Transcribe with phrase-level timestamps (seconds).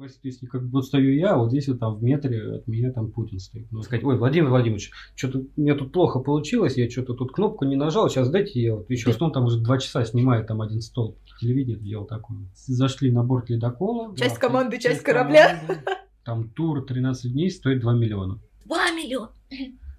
[0.00, 2.90] То есть, как бы вот стою я, вот здесь вот там в метре от меня
[2.90, 3.70] там Путин стоит.
[3.70, 7.66] Ну, сказать, ой, Владимир Владимирович, что-то у меня тут плохо получилось, я что-то тут кнопку
[7.66, 10.62] не нажал, сейчас дайте я вот еще, что он там уже два часа снимает там
[10.62, 11.18] один стол.
[11.38, 12.38] Телевидение делал такое.
[12.54, 14.16] Зашли на борт ледокола.
[14.16, 15.60] Часть да, команды, часть, часть корабля.
[15.66, 15.82] Команды.
[16.24, 18.40] Там тур 13 дней стоит 2 миллиона.
[18.64, 19.30] 2 миллиона!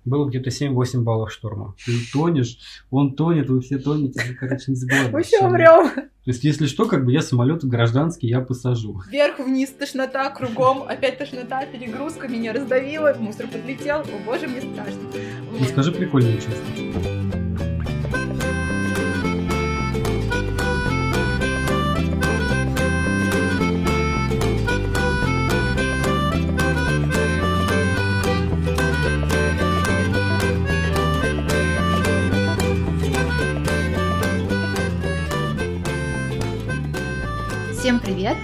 [0.06, 1.76] Было где-то 7-8 баллов шторма.
[1.86, 2.58] Ты тонешь,
[2.90, 5.12] он тонет, вы все тонете, вы, короче, не забывайте.
[5.12, 5.92] Мы все умрем.
[5.94, 9.02] То есть, если что, как бы я самолет гражданский, я посажу.
[9.10, 15.02] Вверх-вниз, тошнота, кругом, опять тошнота, перегрузка, меня раздавила, мусор подлетел, о боже, мне страшно.
[15.52, 15.70] Вот.
[15.70, 17.21] Скажи прикольную часть.
[38.22, 38.38] Привет!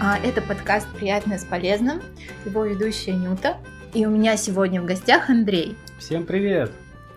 [0.00, 2.00] А, это подкаст «Приятное с полезным»,
[2.44, 3.56] его ведущая Нюта.
[3.92, 5.76] И у меня сегодня в гостях Андрей.
[5.98, 6.70] Всем привет!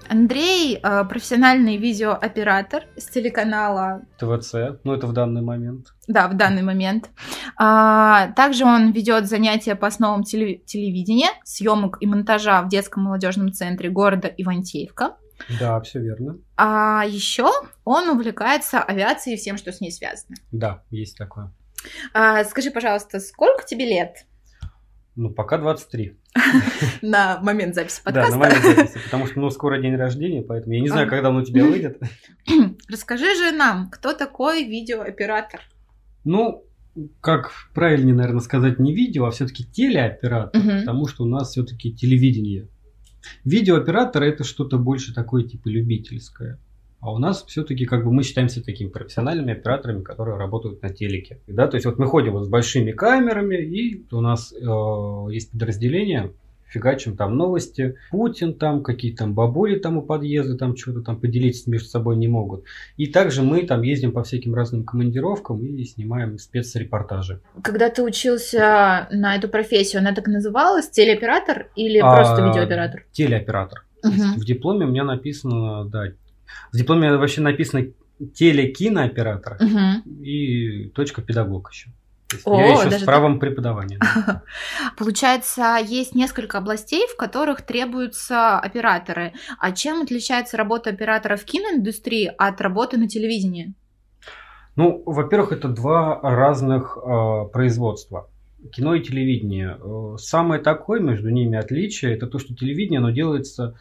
[0.10, 5.94] Андрей а, профессиональный видеооператор с телеканала ТВЦ, ну это в данный момент.
[6.08, 7.12] Да, в данный момент.
[7.56, 13.92] А, также он ведет занятия по основам телевидения, съемок и монтажа в детском молодежном центре
[13.92, 15.18] города Ивантеевка.
[15.60, 16.40] Да, все верно.
[16.58, 17.52] А еще
[17.84, 20.36] он увлекается авиацией и всем, что с ней связано.
[20.52, 21.52] Да, есть такое.
[22.14, 24.26] А, скажи, пожалуйста, сколько тебе лет?
[25.16, 26.18] Ну, пока 23.
[27.02, 28.32] На момент записи подкаста.
[28.32, 31.30] Да, на момент записи, потому что, ну, скоро день рождения, поэтому я не знаю, когда
[31.30, 32.02] он у тебя выйдет.
[32.90, 35.62] Расскажи же нам, кто такой видеооператор?
[36.24, 36.66] Ну,
[37.20, 42.68] как правильнее, наверное, сказать не видео, а все-таки телеоператор, потому что у нас все-таки телевидение.
[43.44, 46.60] Видеооператор это что-то больше такое типа любительское.
[47.02, 51.40] А у нас все-таки как бы мы считаемся такими профессиональными операторами, которые работают на телеке.
[51.48, 51.68] Да?
[51.68, 56.32] То есть вот мы ходим вот с большими камерами, и у нас э, есть подразделение,
[56.72, 61.70] фигачим там новости, Путин там, какие там бабули там у подъезда, там что-то там поделиться
[61.70, 62.66] между собой не могут.
[62.98, 67.42] И также мы там ездим по всяким разным командировкам и снимаем спецрепортажи.
[67.64, 73.06] Когда ты учился на эту профессию, она так называлась, телеоператор или а, просто видеооператор?
[73.12, 73.86] Телеоператор.
[74.04, 74.40] Угу.
[74.40, 76.06] В дипломе у меня написано, да,
[76.72, 77.88] в дипломе вообще написано
[78.34, 80.10] телекинооператор угу.
[80.24, 81.90] и точка педагог еще.
[82.46, 83.42] О, я еще даже с правом так...
[83.42, 84.00] преподавания.
[84.98, 89.34] Получается, есть несколько областей, в которых требуются операторы.
[89.60, 93.74] А чем отличается работа оператора в киноиндустрии от работы на телевидении?
[94.78, 98.30] Ну, во-первых, это два разных э, производства.
[98.72, 99.78] Кино и телевидение.
[99.82, 103.76] Э, самое такое между ними отличие это то, что телевидение, оно делается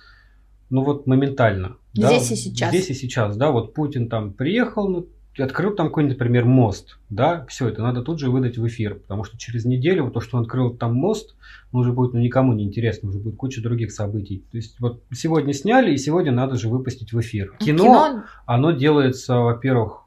[0.70, 1.76] ну вот моментально.
[1.92, 2.34] Здесь да?
[2.34, 2.70] и сейчас.
[2.70, 5.06] Здесь и сейчас, да, вот Путин там приехал, ну,
[5.38, 9.24] открыл там какой-нибудь, например, мост, да, все это надо тут же выдать в эфир, потому
[9.24, 11.34] что через неделю вот то, что он открыл там мост,
[11.72, 14.44] ну, уже будет ну, никому не интересно, уже будет куча других событий.
[14.50, 17.54] То есть вот сегодня сняли, и сегодня надо же выпустить в эфир.
[17.58, 18.24] Кино, кино...
[18.46, 20.04] оно делается, во-первых,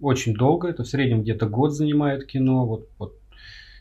[0.00, 3.18] очень долго, это в среднем где-то год занимает кино, вот, вот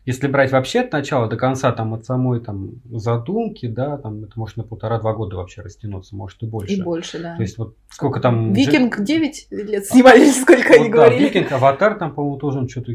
[0.05, 4.33] если брать вообще от начала до конца, там, от самой там, задумки, да, там, это
[4.35, 6.73] может на полтора-два года вообще растянуться, может и больше.
[6.73, 7.35] И больше, да.
[7.35, 8.51] То есть вот сколько там...
[8.51, 11.23] Викинг 9 лет снимали, сколько вот, они да, говорили.
[11.23, 12.91] Викинг, Аватар там, по-моему, тоже что-то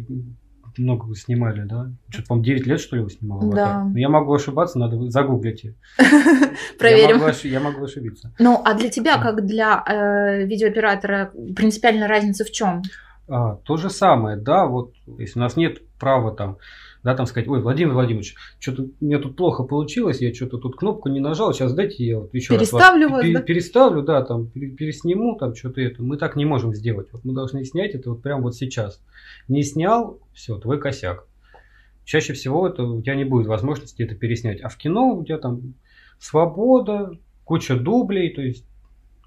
[0.77, 1.91] много снимали, да?
[2.11, 3.57] Что-то, по-моему, 9 лет, что ли, вы снимал Аватар?
[3.57, 3.85] Да.
[3.85, 5.65] Но я могу ошибаться, надо загуглить.
[6.79, 7.23] Проверим.
[7.45, 8.35] Я могу, ошибиться.
[8.39, 12.83] Ну, а для тебя, как для э, видеооператора, принципиальная разница в чем?
[13.29, 16.59] А, то же самое, да, вот если у нас нет права там
[17.03, 21.09] да, там сказать, ой, Владимир Владимирович, что-то меня тут плохо получилось, я что-то тут кнопку
[21.09, 23.41] не нажал, сейчас дайте я вот еще Переставлю раз вас, да?
[23.43, 26.03] переставлю, да, там пересниму, там что-то это.
[26.03, 27.09] Мы так не можем сделать.
[27.13, 29.01] Вот мы должны снять это вот прямо вот сейчас.
[29.49, 31.27] Не снял, все, твой косяк.
[32.05, 34.61] Чаще всего это у тебя не будет возможности это переснять.
[34.63, 35.75] А в кино у тебя там
[36.19, 37.13] свобода,
[37.45, 38.67] куча дублей, то есть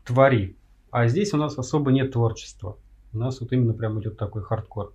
[0.03, 0.57] твори.
[0.89, 2.77] А здесь у нас особо нет творчества.
[3.13, 4.93] У нас вот именно прям идет такой хардкор.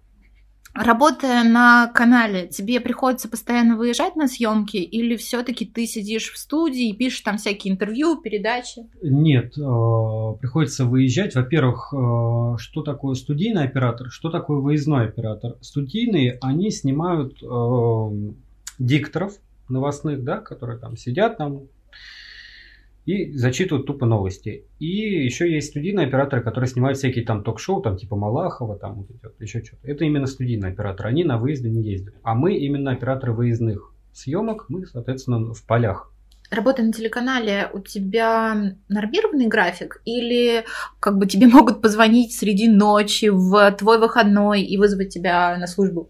[0.77, 6.91] Работая на канале, тебе приходится постоянно выезжать на съемки или все-таки ты сидишь в студии
[6.91, 8.87] и пишешь там всякие интервью, передачи?
[9.03, 11.35] Нет, э, приходится выезжать.
[11.35, 15.57] Во-первых, э, что такое студийный оператор, что такое выездной оператор?
[15.63, 18.33] Студийные, они снимают э,
[18.79, 19.33] дикторов
[19.69, 21.63] новостных, да, которые там сидят там
[23.07, 24.67] и зачитывают тупо новости.
[24.81, 29.11] И еще есть студийные операторы, которые снимают всякие там ток-шоу, там типа Малахова, там вот
[29.11, 29.89] идет, еще что-то.
[29.89, 32.15] Это именно студийные операторы, они на выезды не ездят.
[32.23, 36.13] А мы именно операторы выездных съемок, мы, соответственно, в полях.
[36.51, 40.65] Работа на телеканале, у тебя нормированный график или
[40.99, 46.09] как бы тебе могут позвонить среди ночи в твой выходной и вызвать тебя на службу?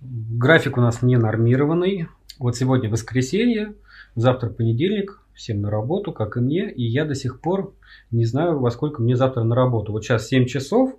[0.00, 2.08] График у нас не нормированный.
[2.40, 3.74] Вот сегодня воскресенье,
[4.14, 7.72] завтра понедельник, всем на работу, как и мне, и я до сих пор
[8.10, 9.92] не знаю, во сколько мне завтра на работу.
[9.92, 10.96] Вот сейчас 7 часов,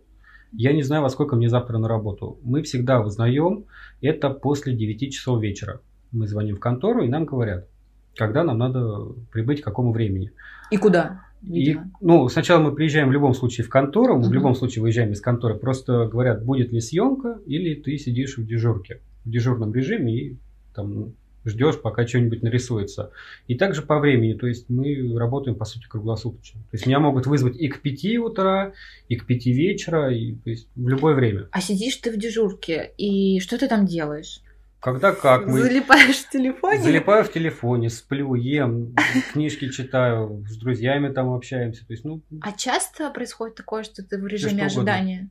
[0.53, 2.39] я не знаю, во сколько мне завтра на работу.
[2.43, 3.65] Мы всегда узнаем
[4.01, 5.81] это после 9 часов вечера.
[6.11, 7.67] Мы звоним в контору, и нам говорят,
[8.15, 10.31] когда нам надо прибыть, к какому времени.
[10.71, 11.21] И куда?
[11.43, 14.29] И, ну, сначала мы приезжаем в любом случае в контору, мы uh-huh.
[14.29, 18.45] в любом случае выезжаем из конторы, просто говорят, будет ли съемка, или ты сидишь в
[18.45, 20.37] дежурке, в дежурном режиме и
[20.73, 21.13] там
[21.45, 23.11] ждешь, пока что-нибудь нарисуется.
[23.47, 26.61] И также по времени, то есть мы работаем, по сути, круглосуточно.
[26.61, 28.73] То есть меня могут вызвать и к 5 утра,
[29.07, 31.47] и к 5 вечера, и то есть в любое время.
[31.51, 34.41] А сидишь ты в дежурке, и что ты там делаешь?
[34.79, 35.45] Когда как?
[35.45, 35.59] Мы...
[35.59, 36.81] Залипаешь в телефоне?
[36.81, 38.95] Залипаю в телефоне, сплю, ем,
[39.33, 41.85] книжки читаю, с друзьями там общаемся.
[41.85, 42.21] То есть, ну...
[42.41, 45.29] А часто происходит такое, что ты в режиме ожидания?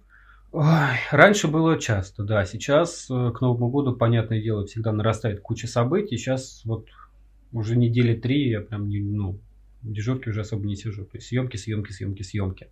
[0.50, 2.44] Ой, раньше было часто, да.
[2.46, 6.16] Сейчас э, к Новому году, понятное дело, всегда нарастает куча событий.
[6.16, 6.86] Сейчас вот
[7.52, 9.38] уже недели три я прям не, ну,
[9.82, 11.04] в дежурке уже особо не сижу.
[11.04, 12.68] То есть съемки, съемки, съемки, съемки.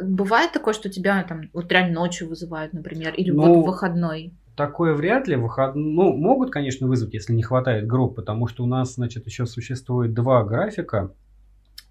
[0.00, 4.34] Бывает такое, что тебя там вот реально ночью вызывают, например, или ну, вот в выходной?
[4.54, 5.36] Такое вряд ли.
[5.36, 5.74] Выход...
[5.76, 10.12] Ну, могут, конечно, вызвать, если не хватает групп, потому что у нас, значит, еще существует
[10.12, 11.12] два графика,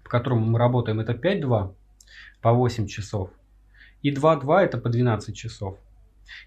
[0.04, 1.00] по которым мы работаем.
[1.00, 1.74] Это 5-2
[2.40, 3.30] по 8 часов
[4.04, 5.78] и 2-2 это по 12 часов.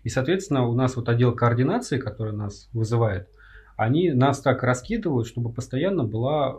[0.04, 3.30] И, соответственно, у нас вот отдел координации, который нас вызывает,
[3.76, 6.56] они нас так раскидывают, чтобы постоянно была, э,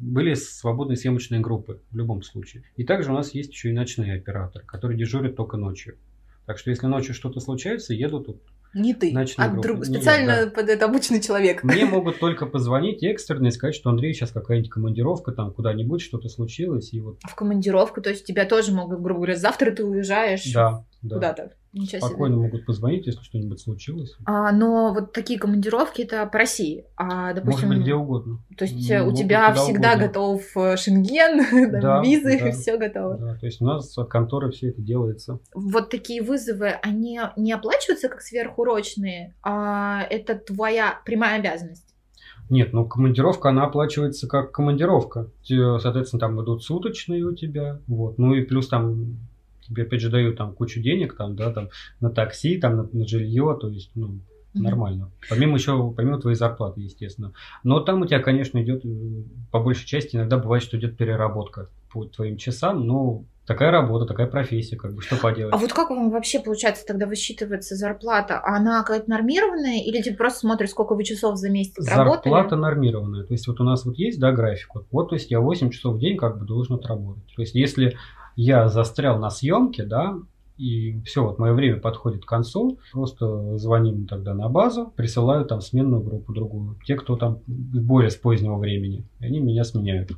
[0.00, 2.64] были свободные съемочные группы в любом случае.
[2.76, 5.96] И также у нас есть еще и ночные операторы, которые дежурят только ночью.
[6.46, 8.40] Так что если ночью что-то случается, едут
[8.76, 10.50] не ты, а друг, специально я, да.
[10.50, 11.64] под это обычный человек.
[11.64, 16.28] Мне могут только позвонить экстренно и сказать, что Андрей сейчас какая-нибудь командировка там куда-нибудь, что-то
[16.28, 16.92] случилось.
[16.92, 17.18] И вот...
[17.22, 21.16] В командировку, то есть тебя тоже могут, грубо говоря, завтра ты уезжаешь да, да.
[21.16, 21.52] куда-то.
[21.76, 22.44] Ничего Спокойно себе.
[22.44, 24.16] могут позвонить, если что-нибудь случилось.
[24.24, 26.86] А, но вот такие командировки это по России.
[26.96, 28.38] А, допустим, Может быть, где угодно.
[28.56, 30.06] То есть ну, у тебя всегда угодно.
[30.06, 33.18] готов э, шенген, да, визы, да, все готово.
[33.18, 35.38] Да, то есть у нас конторы все это делается.
[35.54, 41.94] Вот такие вызовы, они не оплачиваются как сверхурочные, а это твоя прямая обязанность.
[42.48, 45.28] Нет, ну командировка, она оплачивается как командировка.
[45.44, 47.80] Соответственно, там идут суточные у тебя.
[47.86, 48.18] Вот.
[48.18, 49.18] Ну и плюс там
[49.66, 51.70] тебе опять же дают там кучу денег, там, да, там,
[52.00, 54.20] на такси, там, на, на жилье, то есть, ну,
[54.54, 55.10] нормально.
[55.28, 57.32] Помимо еще, помимо твоей зарплаты, естественно.
[57.62, 58.88] Но там у тебя, конечно, идет, э,
[59.50, 64.26] по большей части, иногда бывает, что идет переработка по твоим часам, но такая работа, такая
[64.26, 65.54] профессия, как бы, что поделать.
[65.54, 68.40] А вот как вам вообще, получается, тогда высчитывается зарплата?
[68.44, 73.24] Она какая-то нормированная или ты просто смотришь, сколько вы часов за месяц зарплата Зарплата нормированная.
[73.24, 74.74] То есть вот у нас вот есть, да, график.
[74.74, 77.24] Вот, вот, то есть я 8 часов в день как бы должен отработать.
[77.34, 77.96] То есть если
[78.36, 80.16] я застрял на съемке, да,
[80.58, 85.60] и все, вот мое время подходит к концу, просто звоним тогда на базу, присылаю там
[85.60, 86.78] сменную группу другую.
[86.86, 90.12] Те, кто там более с позднего времени, они меня сменяют.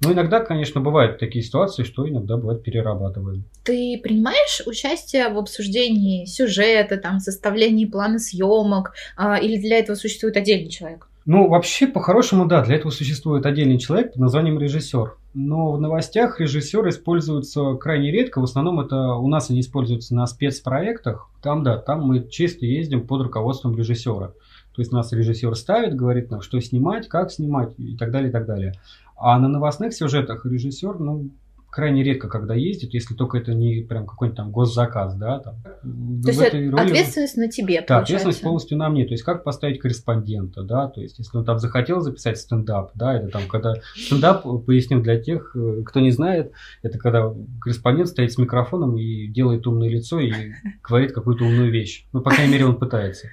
[0.00, 3.44] Ну, иногда, конечно, бывают такие ситуации, что иногда бывает перерабатываем.
[3.62, 10.36] Ты принимаешь участие в обсуждении сюжета, там, составлении плана съемок, а, или для этого существует
[10.36, 11.08] отдельный человек?
[11.24, 15.16] Ну, вообще, по-хорошему, да, для этого существует отдельный человек под названием режиссер.
[15.34, 18.40] Но в новостях режиссеры используются крайне редко.
[18.40, 21.28] В основном это у нас они используются на спецпроектах.
[21.42, 24.28] Там, да, там мы чисто ездим под руководством режиссера.
[24.74, 28.32] То есть нас режиссер ставит, говорит нам, что снимать, как снимать и так далее, и
[28.32, 28.74] так далее.
[29.16, 31.30] А на новостных сюжетах режиссер, ну,
[31.74, 35.40] крайне редко, когда ездит, если только это не прям какой-нибудь там госзаказ, да.
[35.40, 35.56] Там.
[35.62, 36.72] То есть роли...
[36.72, 39.04] ответственность на тебе, Да, ответственность полностью на мне.
[39.04, 43.14] То есть как поставить корреспондента, да, то есть если он там захотел записать стендап, да,
[43.14, 46.52] это там когда стендап, поясню для тех, э, кто не знает,
[46.82, 50.32] это когда корреспондент стоит с микрофоном и делает умное лицо и
[50.82, 52.06] говорит какую-то умную вещь.
[52.12, 53.26] Ну, по крайней мере, он пытается.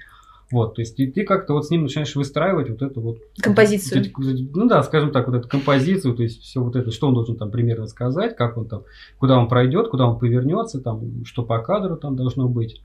[0.51, 3.17] Вот, то есть и ты как-то вот с ним начинаешь выстраивать вот эту вот...
[3.41, 4.05] Композицию.
[4.17, 7.37] ну да, скажем так, вот эту композицию, то есть все вот это, что он должен
[7.37, 8.83] там примерно сказать, как он там,
[9.17, 12.81] куда он пройдет, куда он повернется, там, что по кадру там должно быть.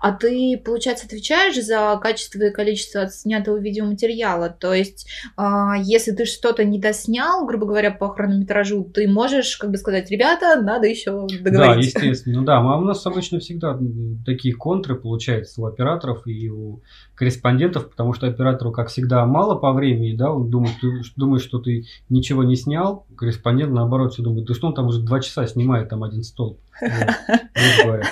[0.00, 4.48] А ты, получается, отвечаешь за качество и количество снятого видеоматериала?
[4.50, 9.70] То есть, а, если ты что-то не доснял, грубо говоря, по хронометражу, ты можешь как
[9.70, 11.98] бы сказать, ребята, надо еще договориться.
[11.98, 12.38] Да, естественно.
[12.38, 13.78] Ну да, а у нас обычно всегда
[14.24, 16.82] такие контры получаются у операторов и у
[17.14, 21.58] корреспондентов, потому что оператору, как всегда, мало по времени, да, он думает, ты, думает, что
[21.58, 25.46] ты ничего не снял, корреспондент, наоборот, все думает, да что он там уже два часа
[25.46, 26.58] снимает там один столб.
[26.80, 28.04] Вот,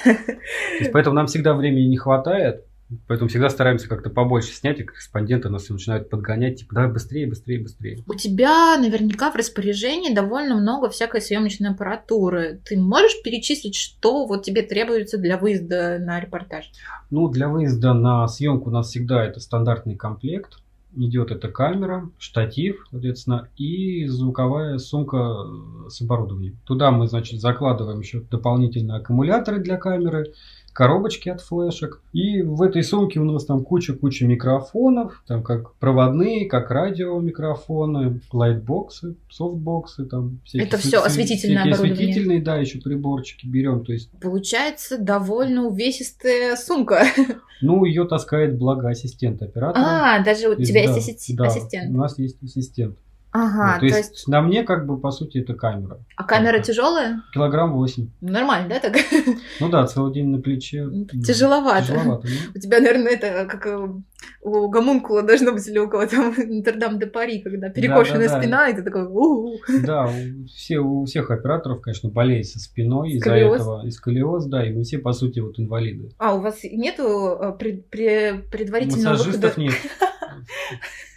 [0.92, 2.64] поэтому нам всегда времени не хватает.
[3.08, 7.60] Поэтому всегда стараемся как-то побольше снять, и корреспонденты нас начинают подгонять, типа, давай быстрее, быстрее,
[7.60, 7.98] быстрее.
[8.06, 12.60] У тебя наверняка в распоряжении довольно много всякой съемочной аппаратуры.
[12.64, 16.70] Ты можешь перечислить, что вот тебе требуется для выезда на репортаж?
[17.10, 20.58] Ну, для выезда на съемку у нас всегда это стандартный комплект.
[20.98, 25.44] Идет эта камера, штатив, соответственно, и звуковая сумка
[25.90, 26.56] с оборудованием.
[26.64, 30.32] Туда мы, значит, закладываем еще дополнительные аккумуляторы для камеры,
[30.76, 32.02] коробочки от флешек.
[32.12, 39.16] И в этой сумке у нас там куча-куча микрофонов, там как проводные, как радиомикрофоны, лайтбоксы,
[39.30, 40.68] софтбоксы, там всякие.
[40.68, 41.94] Это все осветительное оборудование.
[41.94, 44.10] осветительные, да, еще приборчики берем, то есть.
[44.20, 47.04] Получается довольно увесистая сумка.
[47.62, 49.82] Ну, ее таскает благо ассистент оператора.
[49.82, 51.90] А, даже у тебя есть, есть да, ассистент.
[51.90, 52.98] Да, у нас есть ассистент.
[53.36, 55.98] Ага, ну, то, то есть, есть на мне как бы по сути это камера.
[56.16, 57.22] А камера тяжелая?
[57.34, 58.08] Килограмм восемь.
[58.22, 58.96] Нормально, да, так?
[59.60, 60.88] Ну да, целый день на плече.
[61.26, 61.86] Тяжеловато.
[61.86, 62.52] Тяжеловато ну.
[62.54, 63.88] У тебя, наверное, это как э,
[64.42, 68.40] у гомункула должно быть или у кого там Интердам де Пари, когда перекошенная да, да,
[68.40, 68.68] спина, да.
[68.68, 73.34] и ты такой у Да, у, все, у всех операторов, конечно, болеет со спиной из-за
[73.34, 73.86] этого.
[73.86, 76.08] И сколиоз, да, и мы все, по сути, вот инвалиды.
[76.18, 79.60] А, у вас нету э, пред, пред, предварительного Массажистов выхода?
[79.60, 79.74] нет.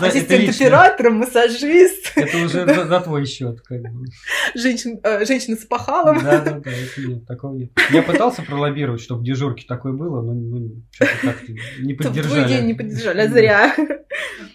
[0.00, 2.12] Ассистент оператора, массажист.
[2.16, 4.06] Это уже за, за твой счет, как бы.
[4.54, 6.22] Женщин, э, женщина с пахалом.
[6.22, 7.70] Да, да, да, это нет, такого нет.
[7.90, 12.44] Я пытался пролоббировать, чтобы в дежурке такое было, но ну, что-то как-то не поддержали.
[12.44, 13.76] Твой день не поддержали, а зря.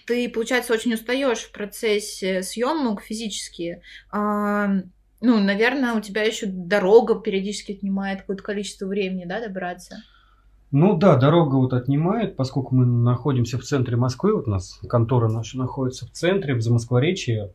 [0.05, 3.81] Ты, получается, очень устаешь в процессе съемок физически.
[4.11, 4.67] А,
[5.21, 9.97] ну, наверное, у тебя еще дорога периодически отнимает какое-то количество времени, да, добраться?
[10.71, 15.27] Ну да, дорога вот отнимает, поскольку мы находимся в центре Москвы, вот у нас контора
[15.27, 17.51] наша находится в центре, в Замоскворечье,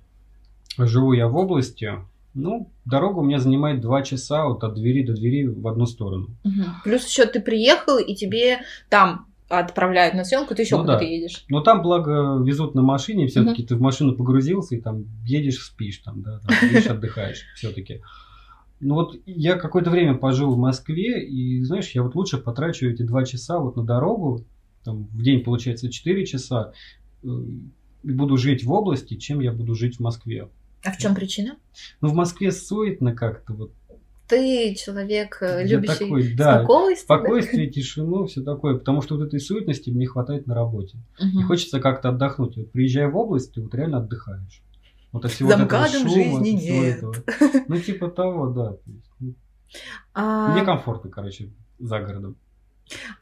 [0.78, 1.92] живу я в области,
[2.35, 6.30] ну, дорога у меня занимает два часа вот от двери до двери в одну сторону.
[6.42, 6.62] Угу.
[6.83, 11.06] Плюс еще ты приехал, и тебе там отправляют на съемку, ты еще ну, куда-то да.
[11.06, 11.44] едешь.
[11.49, 13.68] Но там, благо, везут на машине, все-таки угу.
[13.68, 18.00] ты в машину погрузился и там едешь, спишь, там, да, там, едешь, отдыхаешь все-таки.
[18.85, 23.03] Ну вот я какое-то время пожил в Москве, и знаешь, я вот лучше потрачу эти
[23.03, 24.45] два часа вот на дорогу,
[24.85, 26.75] там в день получается 4 часа,
[27.23, 30.50] э, и буду жить в области, чем я буду жить в Москве.
[30.85, 31.57] А в чем причина?
[32.03, 33.73] Ну, в Москве суетно как-то вот.
[34.29, 36.97] Ты человек, э, любящий такой, да, спокойствие.
[36.97, 38.76] Спокойствие, тишину, все такое.
[38.76, 40.99] Потому что вот этой суетности мне хватает на работе.
[41.19, 41.41] Угу.
[41.41, 42.59] И хочется как-то отдохнуть.
[42.59, 44.62] Вот приезжая в область, ты вот реально отдыхаешь.
[45.14, 46.97] Вот от всего За шума, жизни нет.
[46.97, 47.14] Этого.
[47.68, 48.76] Ну, типа того, да.
[49.21, 49.35] Ну,
[50.12, 50.52] а...
[50.52, 52.37] Мне комфортно, короче, за городом.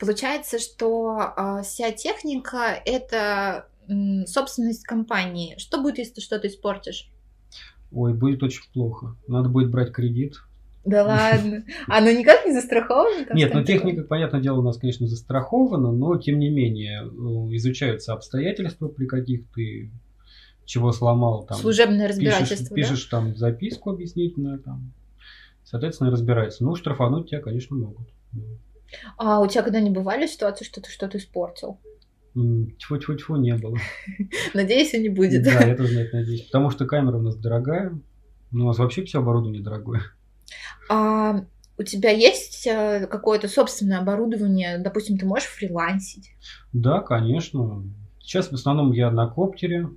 [0.01, 5.57] Получается, что а, вся техника это м, собственность компании.
[5.59, 7.11] Что будет, если ты что-то испортишь?
[7.93, 9.15] Ой, будет очень плохо.
[9.29, 10.37] Надо будет брать кредит.
[10.87, 11.63] Да ладно.
[11.89, 13.27] Оно никак не застраховано?
[13.35, 18.15] Нет, ну техника, понятное дело, у нас, конечно, застрахована, но тем не менее э, изучаются
[18.15, 19.91] обстоятельства, при каких ты
[20.73, 21.45] чего сломал.
[21.45, 24.95] Там, Служебное разбирательство, Пишешь, пишешь там записку объяснительную, там,
[25.65, 26.65] соответственно, разбирается.
[26.65, 28.09] Ну, штрафануть тебя, конечно, могут.
[29.19, 31.79] А у тебя когда не бывали ситуации, что ты что-то испортил?
[32.35, 33.77] Тьфу-тьфу-тьфу, не было.
[34.55, 35.43] Надеюсь, и не будет.
[35.43, 36.47] Да, я тоже на это надеюсь.
[36.47, 38.01] Потому что камера у нас дорогая.
[38.51, 40.01] Ну, у нас вообще все оборудование дорогое.
[40.89, 41.45] А
[41.77, 44.79] у тебя есть э, какое-то собственное оборудование?
[44.79, 46.31] Допустим, ты можешь фрилансить?
[46.73, 47.85] Да, конечно.
[48.21, 49.91] Сейчас в основном я на коптере,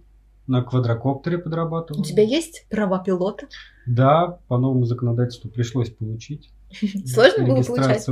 [0.47, 2.01] на квадрокоптере подрабатываю.
[2.01, 3.47] У тебя есть права пилота?
[3.85, 6.49] Да, по новому законодательству пришлось получить.
[7.05, 8.07] Сложно было получать?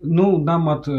[0.00, 0.92] Ну, нам от э,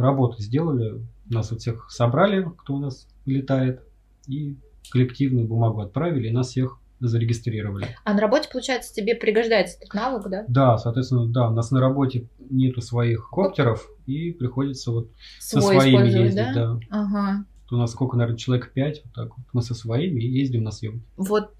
[0.00, 3.82] работы сделали, нас вот всех собрали, кто у нас летает,
[4.26, 4.56] и
[4.90, 7.88] коллективную бумагу отправили, и нас всех зарегистрировали.
[8.04, 10.44] А на работе, получается, тебе пригождается этот навык, да?
[10.48, 15.68] Да, соответственно, да, у нас на работе нету своих коптеров, и приходится вот Свой со
[15.68, 16.54] своими ездить, да?
[16.54, 16.80] да.
[16.90, 19.46] Ага у нас сколько, наверное, человек пять, вот так вот.
[19.52, 21.04] Мы со своими ездим на съемки.
[21.16, 21.50] Вот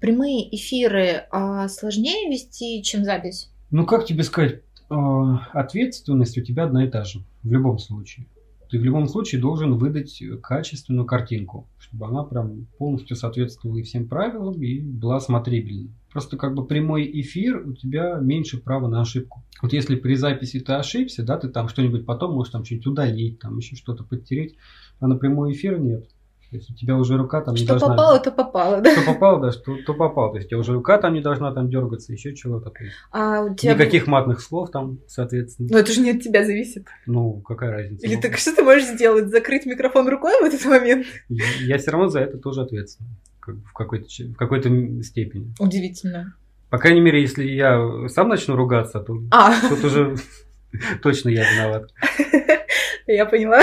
[0.00, 3.50] прямые эфиры а, сложнее вести, чем запись?
[3.70, 8.26] Ну, как тебе сказать, а, ответственность у тебя одна и та же, в любом случае.
[8.70, 14.08] Ты в любом случае должен выдать качественную картинку, чтобы она прям полностью соответствовала и всем
[14.08, 15.90] правилам и была смотрибельной.
[16.12, 19.42] Просто как бы прямой эфир, у тебя меньше права на ошибку.
[19.60, 23.38] Вот если при записи ты ошибся, да, ты там что-нибудь потом можешь там что-нибудь удалить,
[23.40, 24.54] там еще что-то подтереть,
[25.00, 26.08] а на прямой эфир нет.
[26.50, 27.86] То есть у тебя уже рука там что не должна...
[27.86, 28.92] Что попало, то попало, да?
[28.92, 30.32] Что попало, да, что то попало.
[30.32, 32.72] То есть у тебя уже рука там не должна там дергаться, еще чего-то.
[33.12, 33.74] А у тебя...
[33.74, 35.68] Никаких матных слов там, соответственно.
[35.70, 36.88] Но это же не от тебя зависит.
[37.06, 38.06] Ну, какая разница?
[38.06, 39.28] Или так что ты можешь сделать?
[39.28, 41.06] Закрыть микрофон рукой в этот момент?
[41.28, 43.10] Я, я все равно за это тоже ответственен.
[43.38, 44.68] Как, в какой-то, в какой-то
[45.02, 45.54] степени.
[45.60, 46.34] Удивительно.
[46.68, 49.54] По крайней мере, если я сам начну ругаться, то а.
[49.68, 50.16] тут уже
[51.02, 51.90] Точно я виноват.
[53.06, 53.62] Я поняла.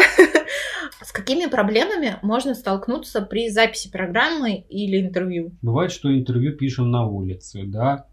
[1.17, 5.51] Какими проблемами можно столкнуться при записи программы или интервью?
[5.63, 8.05] Бывает, что интервью пишем на улице, да.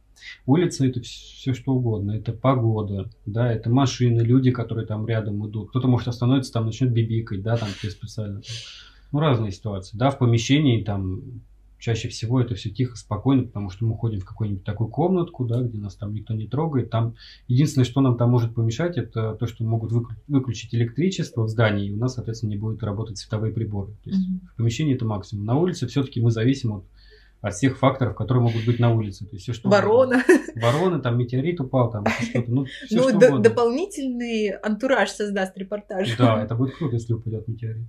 [0.46, 2.12] Улица это все что угодно.
[2.12, 5.68] Это погода, да, это машины, люди, которые там рядом идут.
[5.68, 8.40] Кто-то может остановиться, там начнет бибикать, да, там специально.
[9.12, 9.98] Ну, разные ситуации.
[9.98, 11.42] Да, в помещении там
[11.78, 15.60] чаще всего это все тихо, спокойно, потому что мы ходим в какую-нибудь такую комнатку, да,
[15.60, 16.90] где нас там никто не трогает.
[16.90, 17.14] Там
[17.48, 19.92] единственное, что нам там может помешать, это то, что могут
[20.28, 23.92] выключить электричество в здании, и у нас, соответственно, не будет работать световые приборы.
[24.04, 24.48] То есть mm-hmm.
[24.52, 25.44] в помещении это максимум.
[25.44, 26.84] На улице все-таки мы зависим от
[27.44, 29.26] от всех факторов, которые могут быть на улице.
[29.26, 30.22] То есть все, что Ворона.
[30.56, 32.50] Ворона, там метеорит упал, там что-то.
[32.50, 36.16] Ну, все, ну что д- дополнительный антураж создаст репортаж.
[36.16, 37.86] Да, это будет круто, если упадет метеорит.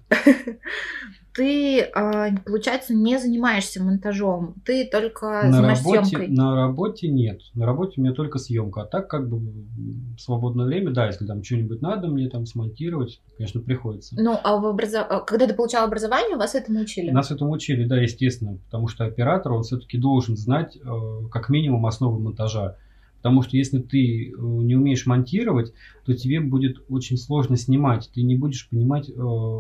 [1.34, 6.28] Ты, а, получается, не занимаешься монтажом, ты только на занимаешься работе, съемкой.
[6.30, 7.42] На работе нет.
[7.54, 8.84] На работе у меня только съемка.
[8.84, 13.22] А так как бы в свободное время, да, если там что-нибудь надо мне там смонтировать,
[13.36, 14.16] конечно, приходится.
[14.18, 15.08] Ну, а в образов...
[15.26, 17.12] когда ты получал образование, вас этому учили?
[17.12, 21.86] Нас этому учили, да, естественно, потому что оператор, он все-таки должен знать э, как минимум
[21.86, 22.78] основы монтажа.
[23.18, 25.74] Потому что если ты э, не умеешь монтировать,
[26.06, 28.10] то тебе будет очень сложно снимать.
[28.14, 29.60] Ты не будешь понимать, э,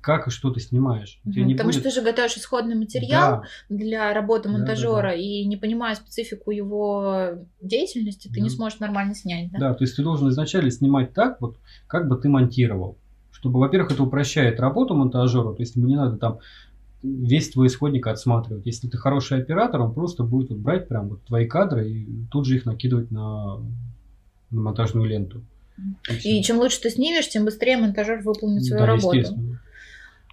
[0.00, 1.20] как и что ты снимаешь.
[1.24, 1.74] Угу, потому будет...
[1.74, 3.44] что ты же готовишь исходный материал да.
[3.68, 5.14] для работы монтажера, да, да, да.
[5.14, 8.40] и не понимая специфику его деятельности, ты да.
[8.40, 9.52] не сможешь нормально снять.
[9.52, 9.58] Да?
[9.58, 12.98] да, то есть ты должен изначально снимать так, вот, как бы ты монтировал.
[13.30, 16.40] Чтобы, во-первых, это упрощает работу монтажера, то есть ему не надо там
[17.02, 18.66] весь твой исходник отсматривать.
[18.66, 22.46] Если ты хороший оператор, он просто будет вот брать прям вот твои кадры и тут
[22.46, 23.58] же их накидывать на,
[24.50, 25.42] на монтажную ленту.
[26.24, 29.38] И, и чем лучше ты снимешь, тем быстрее монтажер выполнит свою да, работу.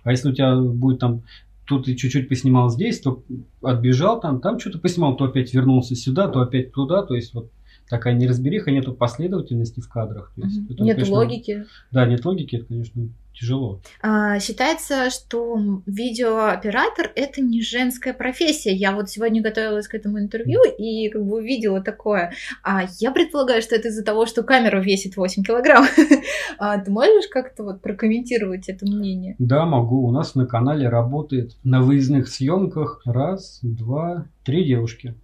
[0.03, 1.23] А если у тебя будет там
[1.65, 3.23] тут ты чуть-чуть поснимал здесь, то
[3.61, 7.51] отбежал там, там что-то поснимал, то опять вернулся сюда, то опять туда, то есть вот
[7.89, 10.31] такая неразбериха, нету последовательности в кадрах.
[10.35, 11.65] То есть, это, нет конечно, логики.
[11.91, 13.81] Да, нет логики, это, конечно, тяжело.
[14.01, 18.73] А, считается, что видеооператор это не женская профессия.
[18.73, 22.33] Я вот сегодня готовилась к этому интервью и как бы увидела такое.
[22.63, 25.85] А я предполагаю, что это из-за того, что камера весит 8 килограмм.
[26.57, 29.35] а, ты можешь как-то вот прокомментировать это мнение?
[29.39, 30.07] Да, могу.
[30.07, 35.15] У нас на канале работает на выездных съемках раз, два, три девушки.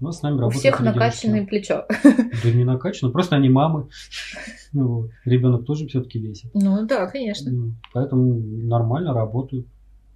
[0.00, 0.56] У нас с нами работают.
[0.56, 1.86] У всех накачанное плечо.
[2.44, 3.88] Да не накачано, просто они мамы.
[4.72, 5.10] Ну, вот.
[5.24, 6.50] Ребенок тоже все-таки весит.
[6.54, 7.50] Ну да, конечно.
[7.92, 9.66] Поэтому нормально работают.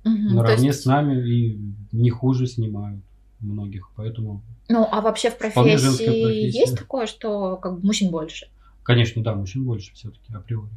[0.05, 0.83] Угу, наравне есть...
[0.83, 1.59] с нами и
[1.93, 3.03] не хуже снимают
[3.41, 3.91] многих.
[3.97, 4.43] Поэтому.
[4.69, 8.49] Ну, а вообще в профессии есть такое, что как бы мужчин больше?
[8.83, 10.71] Конечно, да, мужчин больше все-таки априори.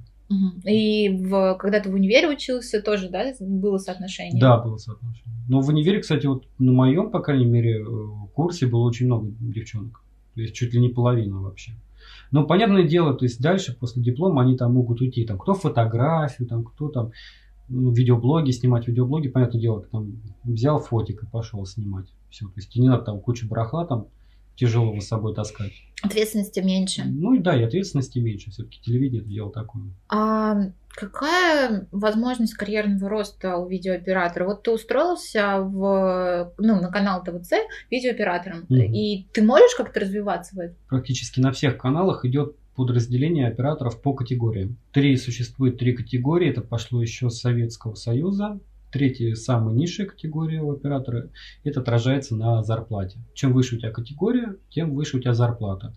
[0.66, 4.42] И в, когда ты в универе учился, тоже, да, было соотношение?
[4.42, 5.34] Да, было соотношение.
[5.48, 7.86] Но в универе, кстати, вот на моем, по крайней мере, э,
[8.38, 10.04] курсе было очень много девчонок.
[10.36, 11.72] То есть чуть ли не половина вообще.
[12.30, 15.26] Но понятное дело, то есть дальше после диплома они там могут уйти.
[15.26, 17.12] Там кто фотографию, там кто там
[17.68, 22.14] ну, видеоблоги, снимать видеоблоги, понятное дело, там взял фотик и пошел снимать.
[22.30, 22.46] Все.
[22.46, 24.06] То есть не надо там кучу барахла там
[24.58, 25.72] тяжелого с собой таскать.
[26.02, 27.04] Ответственности меньше.
[27.06, 28.52] Ну и да, и ответственности меньше.
[28.52, 29.86] Все-таки телевидение это дело такое.
[30.10, 30.56] А
[30.90, 34.46] какая возможность карьерного роста у видеооператора?
[34.46, 37.54] Вот ты устроился в, ну, на канал ТВЦ
[37.90, 38.76] видеооператором, угу.
[38.76, 40.78] и ты можешь как-то развиваться в этом?
[40.90, 44.78] Практически на всех каналах идет подразделение операторов по категориям.
[44.92, 46.50] Три существует три категории.
[46.50, 48.60] Это пошло еще с Советского Союза.
[48.92, 51.30] Третья, самая низшая категория у оператора,
[51.64, 53.20] это отражается на зарплате.
[53.34, 55.94] Чем выше у тебя категория, тем выше у тебя зарплата.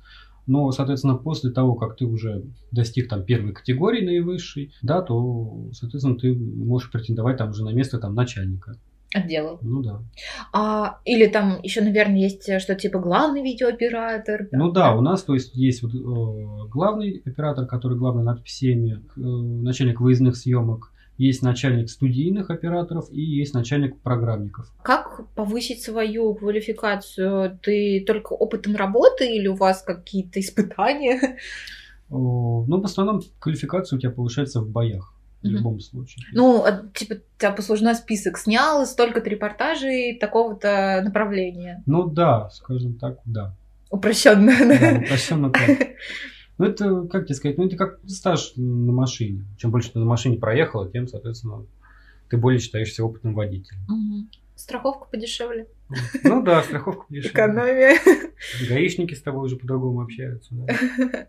[0.47, 6.19] Но, соответственно, после того, как ты уже достиг там первой категории наивысшей, да, то, соответственно,
[6.19, 8.77] ты можешь претендовать там уже на место там начальника.
[9.15, 9.59] Отдела.
[9.61, 10.03] Ну да.
[10.53, 14.49] А, или там еще, наверное, есть что-то типа главный видеооператор.
[14.53, 19.03] Ну да, у нас, то есть, есть вот э, главный оператор, который главный над всеми,
[19.17, 24.73] э, начальник выездных съемок, есть начальник студийных операторов и есть начальник программников.
[24.83, 27.59] Как повысить свою квалификацию?
[27.63, 31.37] Ты только опытом работы или у вас какие-то испытания?
[32.09, 35.15] Ну, в основном квалификация у тебя повышается в боях.
[35.43, 36.27] В mm любом случае.
[36.33, 41.83] Ну, а, типа, у тебя послужной список снял столько-то репортажей такого-то направления.
[41.87, 43.55] Ну да, скажем так, да.
[43.91, 44.99] Упрощенно, да?
[44.99, 45.69] упрощенно так.
[46.61, 49.47] Ну, это, как тебе сказать, ну, это как стаж на машине.
[49.57, 51.65] Чем больше ты на машине проехала, тем, соответственно,
[52.29, 53.81] ты более считаешься опытным водителем.
[53.89, 54.27] Угу.
[54.57, 55.69] Страховка подешевле.
[56.23, 57.31] Ну да, страховка подешевле.
[57.31, 57.99] Экономия.
[58.69, 60.55] Гаишники с тобой уже по-другому общаются.
[60.55, 61.29] Да.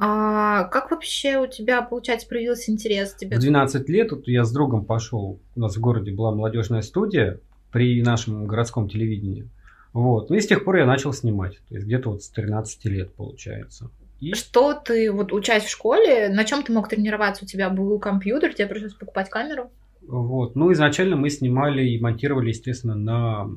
[0.00, 3.12] А как вообще у тебя, получается, проявился интерес?
[3.14, 3.36] Тебе?
[3.36, 5.40] В 12 лет вот я с другом пошел.
[5.56, 9.50] У нас в городе была молодежная студия при нашем городском телевидении.
[9.92, 10.30] Вот.
[10.30, 11.58] Ну и с тех пор я начал снимать.
[11.68, 13.90] То есть где-то вот с 13 лет получается.
[14.20, 14.34] И...
[14.34, 17.44] Что ты, вот учась в школе, на чем ты мог тренироваться?
[17.44, 19.70] У тебя был компьютер, тебе пришлось покупать камеру?
[20.06, 20.56] Вот.
[20.56, 23.48] Ну, изначально мы снимали и монтировали, естественно, на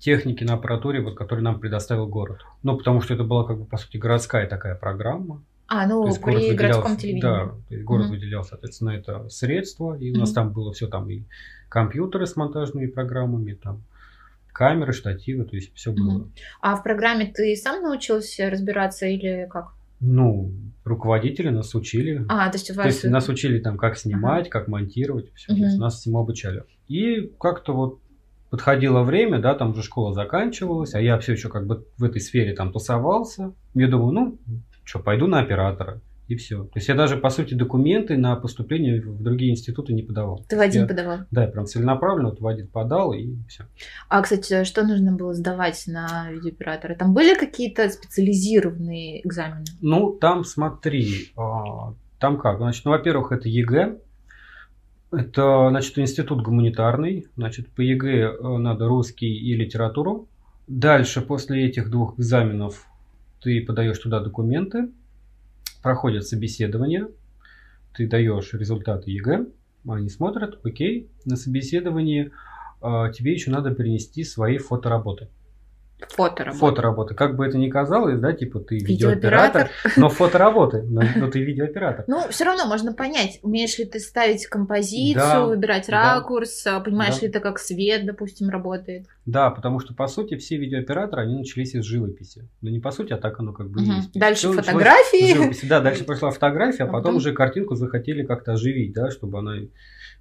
[0.00, 2.40] технике, на аппаратуре, вот, которую нам предоставил город.
[2.62, 5.42] Ну, потому что это была, как бы, по сути, городская такая программа.
[5.66, 7.20] А, ну, то есть при город городском телевидении.
[7.20, 8.14] Да, то есть город угу.
[8.14, 10.20] выделял, соответственно, это средства, и у угу.
[10.20, 11.24] нас там было все там и
[11.68, 13.82] компьютеры с монтажными программами, там
[14.52, 16.28] камеры, штативы, то есть все было.
[16.60, 19.74] А в программе ты сам научился разбираться или как?
[20.00, 20.52] Ну,
[20.84, 22.24] руководители нас учили.
[22.28, 22.84] А, то есть, у вас...
[22.84, 24.50] то есть нас учили там, как снимать, ага.
[24.50, 25.52] как монтировать, все.
[25.52, 25.60] Угу.
[25.60, 26.64] То есть нас всему обучали.
[26.86, 28.00] И как-то вот
[28.50, 32.20] подходило время, да, там уже школа заканчивалась, а я все еще как бы в этой
[32.20, 33.52] сфере там тусовался.
[33.74, 34.38] Я думаю, ну,
[34.84, 36.00] что, пойду на оператора.
[36.28, 36.64] И все.
[36.64, 40.44] То есть я даже, по сути, документы на поступление в другие институты не подавал.
[40.46, 41.18] Ты в один я, подавал?
[41.30, 43.64] Да, я прям целенаправленно вот в один подал и все.
[44.10, 46.96] А, кстати, что нужно было сдавать на видеооператора?
[46.96, 49.64] Там были какие-то специализированные экзамены?
[49.80, 52.58] Ну, там смотри, а, там как?
[52.58, 53.96] Значит, ну, во-первых, это ЕГЭ.
[55.10, 57.26] Это, значит, институт гуманитарный.
[57.36, 60.28] Значит, по ЕГЭ э, надо русский и литературу.
[60.66, 62.86] Дальше, после этих двух экзаменов,
[63.40, 64.90] ты подаешь туда документы,
[65.82, 67.08] проходят собеседование,
[67.94, 69.46] ты даешь результаты ЕГЭ,
[69.88, 72.32] они смотрят, окей, на собеседовании
[72.82, 75.28] э, тебе еще надо перенести свои фотоработы.
[76.10, 76.58] Фотоработы.
[76.58, 77.14] Фотоработы.
[77.14, 82.04] Как бы это ни казалось, да, типа ты видеооператор, но фотоработы, но, но ты видеооператор.
[82.06, 87.18] Ну, все равно можно понять, умеешь ли ты ставить композицию, да, выбирать ракурс, да, понимаешь
[87.18, 87.26] да.
[87.26, 89.06] ли ты, как свет, допустим, работает.
[89.26, 92.48] Да, потому что, по сути, все видеооператоры, они начались из живописи.
[92.60, 93.92] Ну, не по сути, а так оно как бы угу.
[93.92, 94.12] есть.
[94.12, 95.66] Дальше Все фотографии.
[95.68, 99.56] Да, дальше пошла фотография, а потом уже картинку захотели как-то оживить, да, чтобы она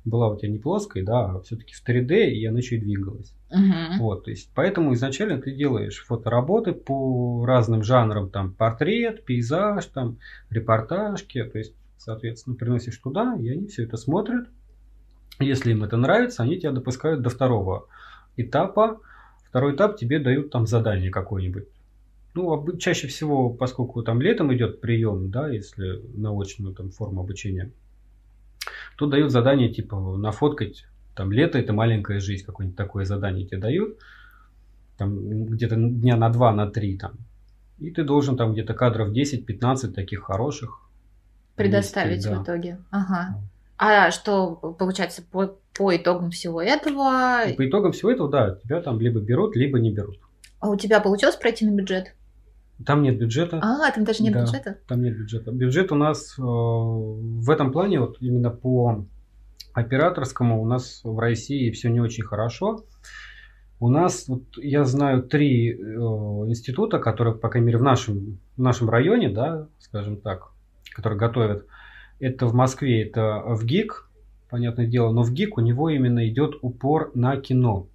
[0.06, 3.34] была у тебя не плоской, да, а все-таки в 3D, и она еще и двигалась.
[3.50, 4.00] Угу.
[4.00, 10.18] Вот, то есть, поэтому изначально ты делаешь фотоработы по разным жанрам, там, портрет, пейзаж, там,
[10.50, 14.48] репортажки, то есть, соответственно, приносишь туда, и они все это смотрят.
[15.40, 17.88] Если им это нравится, они тебя допускают до второго
[18.36, 19.00] этапа.
[19.48, 21.68] Второй этап тебе дают там задание какое-нибудь.
[22.34, 27.72] Ну, чаще всего, поскольку там летом идет прием, да, если на очную там форму обучения,
[28.98, 30.86] Тут дают задание типа нафоткать,
[31.18, 33.98] там лето это маленькая жизнь, какое-нибудь такое задание тебе дают,
[34.98, 37.14] там где-то дня на два, на три там.
[37.80, 40.88] И ты должен там где-то кадров 10-15 таких хороших
[41.56, 42.40] предоставить вместе, да.
[42.40, 42.78] в итоге.
[42.92, 43.42] Ага.
[43.80, 47.44] А что получается по, по итогам всего этого?
[47.56, 50.20] по итогам всего этого, да, тебя там либо берут, либо не берут.
[50.60, 52.14] А у тебя получилось пройти на бюджет?
[52.86, 53.60] Там нет бюджета.
[53.62, 54.78] А, там даже нет да, бюджета?
[54.88, 55.52] Там нет бюджета.
[55.52, 59.04] Бюджет у нас э, в этом плане, вот именно по
[59.78, 62.84] операторскому, у нас в России все не очень хорошо.
[63.80, 68.62] У нас, вот, я знаю, три э, института, которые, по крайней мере, в нашем, в
[68.62, 70.50] нашем районе, да, скажем так,
[70.96, 71.68] которые готовят.
[72.20, 74.10] Это в Москве, это в ГИК,
[74.50, 77.88] понятное дело, но в ГИК у него именно идет упор на кино.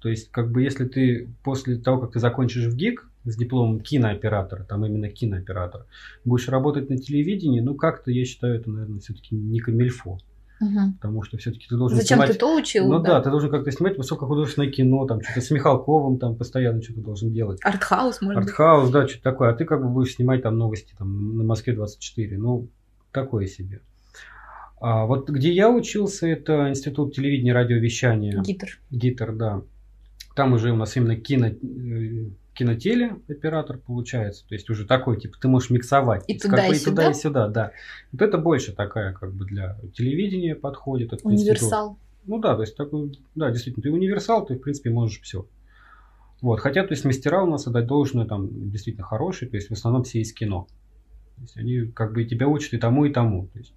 [0.00, 3.80] То есть, как бы, если ты после того, как ты закончишь в ГИК, с дипломом
[3.80, 5.86] кинооператора, там именно кинооператор,
[6.26, 10.18] будешь работать на телевидении, ну как-то, я считаю, это, наверное, все-таки не камильфо.
[10.60, 10.94] Угу.
[11.00, 12.32] Потому что все-таки ты должен Зачем снимать...
[12.32, 12.88] ты то учил?
[12.88, 13.14] Ну да?
[13.14, 17.32] да, ты должен как-то снимать высокохудожественное кино, там что-то с Михалковым там постоянно что-то должен
[17.32, 17.60] делать.
[17.62, 19.50] Артхаус, может Артхаус, да, что-то такое.
[19.50, 22.38] А ты как бы будешь снимать там новости там на Москве 24.
[22.38, 22.68] Ну,
[23.12, 23.80] такое себе.
[24.80, 28.40] А вот где я учился, это Институт телевидения и радиовещания.
[28.40, 28.80] ГИТР.
[28.90, 29.62] ГИТР, да.
[30.34, 34.46] Там уже у нас именно кино э, кинотеле оператор получается.
[34.48, 36.24] То есть уже такой, типа, ты можешь миксовать.
[36.26, 36.90] И туда, как и, сюда?
[36.90, 37.72] туда и сюда, да.
[38.12, 41.12] Вот это больше такая, как бы, для телевидения подходит.
[41.12, 41.90] Этот универсал.
[41.90, 42.06] Институт.
[42.26, 45.46] Ну да, то есть такой, да, действительно, ты универсал, ты, в принципе, можешь все.
[46.42, 49.72] Вот, хотя, то есть, мастера у нас отдать должное, там, действительно хорошие, то есть, в
[49.72, 50.66] основном все из кино.
[51.36, 53.46] То есть, они, как бы, тебя учат и тому, и тому.
[53.52, 53.72] То есть,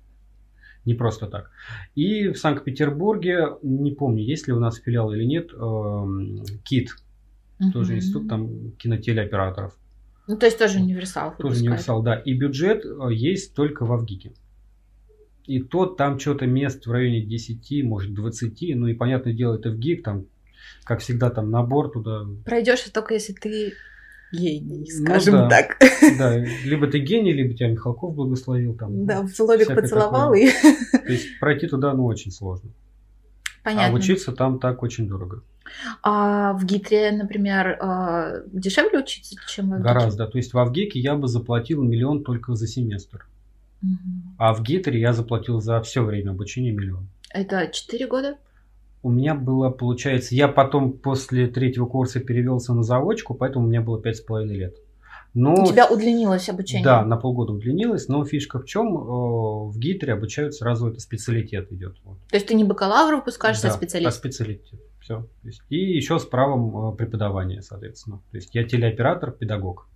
[0.85, 1.51] не просто так.
[1.95, 6.95] И в Санкт-Петербурге, не помню, есть ли у нас филиал или нет, эм, КИТ,
[7.59, 7.71] Угу.
[7.71, 9.77] Тоже институт там кинотелеоператоров.
[10.27, 11.35] Ну, то есть тоже универсал.
[11.37, 12.15] Тоже универсал, да.
[12.15, 14.33] И бюджет э, есть только в Авгике.
[15.45, 18.75] И то там что-то мест в районе 10, может 20.
[18.75, 20.25] Ну и понятное дело, это в ГИК, там,
[20.83, 22.27] как всегда, там набор туда.
[22.45, 23.73] Пройдешь только если ты
[24.31, 25.77] гений, ну скажем ну, да, так.
[26.19, 28.75] Да, либо ты гений, либо тебя Михалков благословил.
[28.75, 30.35] Там, да, в лобик поцеловал.
[30.35, 30.49] И...
[30.91, 32.69] То есть пройти туда, ну, очень сложно.
[33.63, 33.87] Понятно.
[33.87, 35.41] А учиться там так очень дорого.
[36.03, 39.87] А в ГИТРе, например, а, дешевле учиться, чем в Авгике?
[39.87, 40.27] Гораздо.
[40.27, 43.27] То есть в Авгике я бы заплатил миллион только за семестр.
[43.81, 44.35] Угу.
[44.37, 47.07] А в ГИТРе я заплатил за все время обучения миллион.
[47.31, 48.37] Это 4 года?
[49.01, 53.81] У меня было, получается, я потом после третьего курса перевелся на заочку, поэтому у меня
[53.81, 54.75] было пять с половиной лет.
[55.33, 56.83] Но, У тебя удлинилось обучение?
[56.83, 58.87] Да, на полгода удлинилось, но фишка в чем?
[58.97, 61.97] Э, в ГИТРе обучают сразу, это специалитет идет.
[62.03, 62.17] Вот.
[62.29, 64.11] То есть ты не бакалавр выпускаешься, да, а специалитет?
[64.11, 64.79] а специалитет,
[65.09, 65.27] все.
[65.69, 68.21] И еще с правом э, преподавания, соответственно.
[68.31, 69.87] То есть я телеоператор, педагог.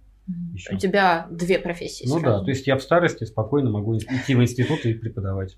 [0.54, 0.74] Еще.
[0.74, 2.06] У тебя две профессии.
[2.08, 2.40] Ну сразу.
[2.40, 5.58] да, то есть я в старости спокойно могу идти в институт и преподавать.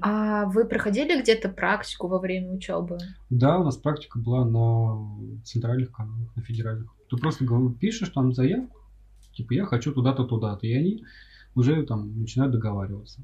[0.00, 2.96] А вы проходили где-то практику во время учебы?
[3.28, 6.90] Да, у нас практика была на центральных каналах, на федеральных.
[7.10, 7.44] Ты просто
[7.78, 8.78] пишешь там заявку,
[9.34, 11.04] типа я хочу туда-то, туда-то, и они
[11.54, 13.20] уже там начинают договариваться.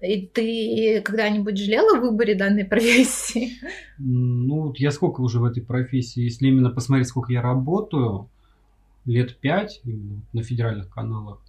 [0.00, 3.52] И ты когда-нибудь жалела в выборе данной профессии?
[3.98, 8.28] Ну, я сколько уже в этой профессии, если именно посмотреть, сколько я работаю,
[9.04, 9.80] лет пять
[10.32, 11.40] на федеральных каналах,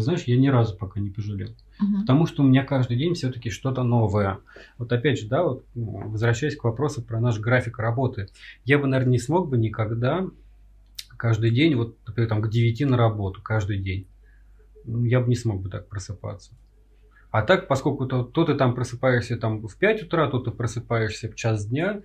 [0.00, 1.50] знаешь, я ни разу пока не пожалел.
[1.80, 2.00] Угу.
[2.00, 4.38] Потому что у меня каждый день все-таки что-то новое.
[4.78, 8.28] Вот опять же, да, вот ну, возвращаясь к вопросу про наш график работы.
[8.64, 10.26] Я бы, наверное, не смог бы никогда
[11.16, 14.06] каждый день, вот, например, там, к 9 на работу каждый день.
[14.84, 16.52] Ну, я бы не смог бы так просыпаться.
[17.32, 21.30] А так, поскольку то, то ты там просыпаешься там в 5 утра, то ты просыпаешься
[21.30, 22.02] в час дня,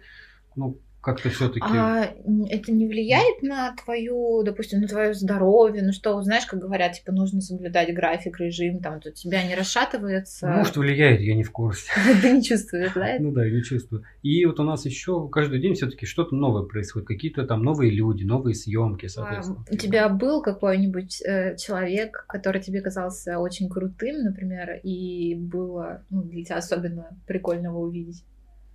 [0.55, 1.65] ну, как-то все-таки.
[1.65, 2.13] А
[2.49, 5.81] это не влияет на твою, допустим, на твое здоровье?
[5.81, 10.47] Ну что, знаешь, как говорят, типа нужно соблюдать график, режим, там у тебя не расшатывается.
[10.47, 11.89] Может, влияет, я не в курсе.
[12.21, 13.15] Ты не чувствуешь, да?
[13.19, 14.03] Ну да, не чувствую.
[14.21, 18.25] И вот у нас еще каждый день все-таки что-то новое происходит, какие-то там новые люди,
[18.25, 19.63] новые съемки, а соответственно.
[19.71, 26.23] У тебя был какой-нибудь э, человек, который тебе казался очень крутым, например, и было ну,
[26.23, 28.25] для тебя особенно прикольно его увидеть?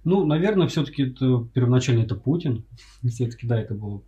[0.05, 2.65] Ну, наверное, все-таки это первоначально это Путин.
[3.07, 4.03] Все-таки, да, это было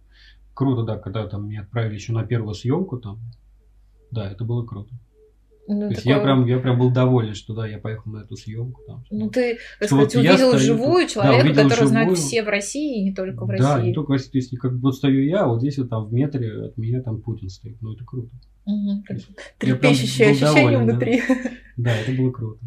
[0.54, 3.20] круто, да, когда там меня отправили еще на первую съемку там.
[4.11, 4.94] Да, это было круто.
[5.66, 6.16] Ну, То есть такое...
[6.16, 8.83] я прям, я прям был доволен, что да, я поехал на эту съемку.
[8.87, 12.18] Там, ну ты, так сказать, вот увидел стою, живую человека, да, увидел которого живую, знают
[12.18, 13.64] все в России, и не только в России.
[13.64, 14.30] Да, не только в России.
[14.30, 17.22] То есть как вот стою я, вот здесь вот там в метре от меня там
[17.22, 17.80] Путин стоит.
[17.80, 18.28] Ну это круто.
[18.66, 19.04] Угу,
[19.59, 21.22] Трепещущее ощущение доволен, внутри.
[21.26, 21.35] Да.
[21.78, 22.61] да, это было круто.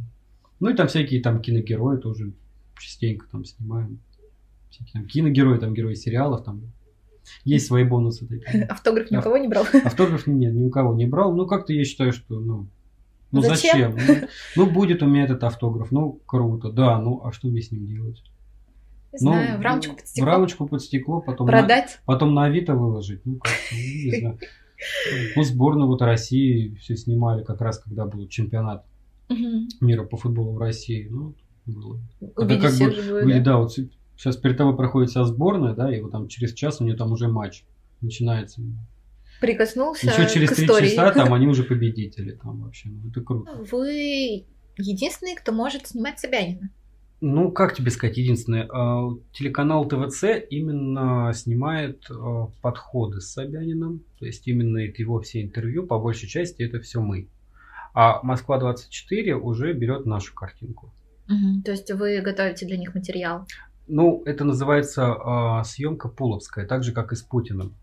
[0.59, 2.33] Ну и там всякие там киногерои тоже
[2.79, 3.99] частенько там снимаем.
[4.69, 6.61] Всякие там киногерои, там герои сериалов, там
[7.43, 8.63] есть свои бонусы такие.
[8.69, 9.65] Автограф ни у кого не брал?
[9.83, 11.35] Автограф нет, ни у кого не брал.
[11.35, 12.67] Ну, как-то я считаю, что, ну,
[13.31, 13.97] ну зачем?
[13.97, 14.27] зачем?
[14.55, 17.71] Ну, ну, будет у меня этот автограф, ну, круто, да, ну, а что мне с
[17.71, 18.23] ним делать?
[19.13, 20.23] Не ну, знаю, в рамочку под стекло.
[20.23, 21.99] В рамочку под стекло, потом Продать?
[22.05, 23.25] На, потом на Авито выложить.
[23.25, 24.39] Ну, как ну, не знаю.
[25.35, 28.85] Ну, сборную вот России все снимали как раз, когда был чемпионат
[29.81, 31.07] мира по футболу в России.
[31.09, 31.33] Ну,
[31.67, 31.99] было.
[32.19, 33.39] Это как бы, живую, да?
[33.39, 33.73] да, вот
[34.15, 37.11] сейчас перед тобой проходит вся сборная, да, и вот там через час у нее там
[37.11, 37.63] уже матч
[38.01, 38.61] начинается.
[39.39, 42.89] Прикоснулся Еще через три часа там они уже победители там вообще.
[42.89, 43.51] Ну, это круто.
[43.71, 44.45] Вы
[44.77, 46.69] единственный, кто может снимать Собянина.
[47.19, 54.25] Ну, как тебе сказать, единственное, а, телеканал ТВЦ именно снимает а, подходы с Собяниным, то
[54.25, 57.27] есть именно его все интервью, по большей части это все мы.
[57.95, 60.93] А Москва-24 уже берет нашу картинку.
[61.29, 61.63] Угу.
[61.63, 63.45] То есть вы готовите для них материал?
[63.87, 67.73] Ну, это называется э, съемка пуловская, так же как и с Путиным.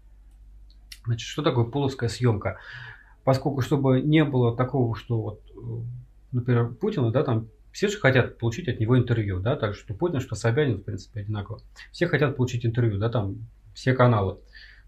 [1.06, 2.58] Значит, что такое пуловская съемка?
[3.24, 5.84] Поскольку, чтобы не было такого, что вот, э,
[6.32, 10.20] например, Путина, да, там все же хотят получить от него интервью, да, так что Путин,
[10.20, 11.60] что Собянин, в принципе, одинаково.
[11.90, 14.38] Все хотят получить интервью, да, там все каналы.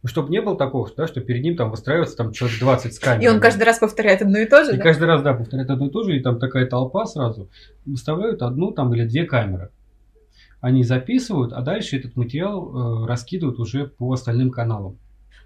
[0.07, 2.99] Ну, чтобы не было такого, да, что перед ним там выстраивается там человек 20 с
[3.01, 3.25] камерой.
[3.25, 4.83] И он каждый раз повторяет одно и то же, И да?
[4.85, 7.51] каждый раз, да, повторяет одно и то же, и там такая толпа сразу.
[7.85, 9.71] Выставляют одну там или две камеры.
[10.61, 14.97] Они записывают, а дальше этот материал э, раскидывают уже по остальным каналам.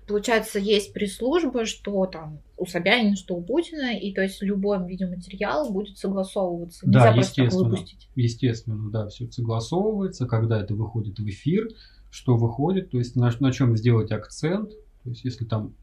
[0.06, 5.72] Получается, есть пресс-служба, что там у Собянина, что у Путина, и то есть любой видеоматериал
[5.72, 6.86] будет согласовываться.
[6.86, 7.64] Нельзя да, естественно.
[7.64, 8.08] выпустить.
[8.14, 11.70] Естественно, да, все согласовывается, когда это выходит в эфир
[12.10, 14.70] что выходит, то есть на, на чем сделать акцент,
[15.02, 15.74] то есть если там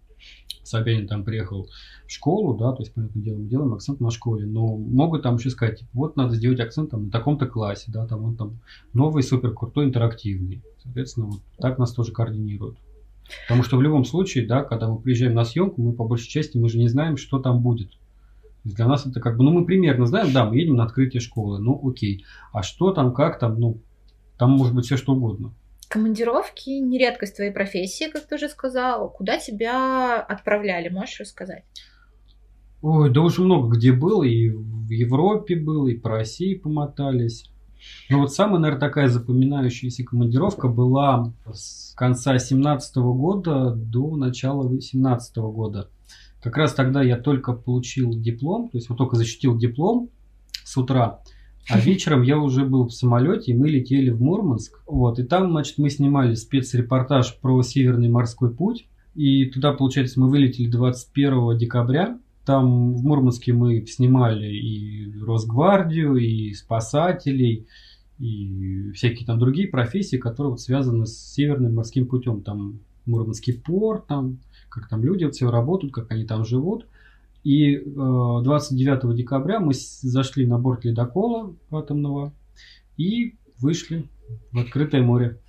[0.63, 1.69] Собянин там приехал
[2.05, 5.37] в школу, да, то есть, понятное дело, мы делаем акцент на школе, но могут там
[5.37, 8.59] еще сказать, типа, вот надо сделать акцент там на таком-то классе, да, там он там
[8.93, 10.61] новый, супер крутой, интерактивный.
[10.83, 12.77] Соответственно, вот так нас тоже координируют.
[13.47, 16.57] Потому что в любом случае, да, когда мы приезжаем на съемку, мы по большей части,
[16.57, 17.91] мы же не знаем, что там будет.
[18.63, 21.59] Для нас это как бы, ну мы примерно знаем, да, мы едем на открытие школы,
[21.59, 22.25] ну окей.
[22.51, 23.77] А что там, как там, ну,
[24.37, 25.53] там может быть все что угодно.
[25.89, 29.09] Командировки не редкость твоей профессии, как ты уже сказал.
[29.09, 31.63] Куда тебя отправляли, можешь рассказать?
[32.81, 37.49] Ой, да уже много где был, и в Европе был, и по России помотались.
[38.09, 45.37] Но вот самая, наверное, такая запоминающаяся командировка была с конца 17 года до начала 18
[45.37, 45.89] года.
[46.41, 50.09] Как раз тогда я только получил диплом, то есть вот только защитил диплом
[50.63, 51.21] с утра.
[51.69, 54.81] А вечером я уже был в самолете, и мы летели в Мурманск.
[54.87, 58.87] Вот, и там, значит, мы снимали спецрепортаж про Северный морской путь.
[59.15, 62.19] И туда, получается, мы вылетели 21 декабря.
[62.45, 67.67] Там в Мурманске мы снимали и Росгвардию, и спасателей,
[68.19, 72.41] и всякие там другие профессии, которые вот связаны с Северным морским путем.
[72.41, 74.37] Там Мурманский порт, там,
[74.69, 76.85] как там люди вот все работают, как они там живут.
[77.47, 82.33] И э, 29 декабря мы зашли на борт ледокола атомного
[82.97, 84.09] и вышли
[84.51, 85.39] в открытое море.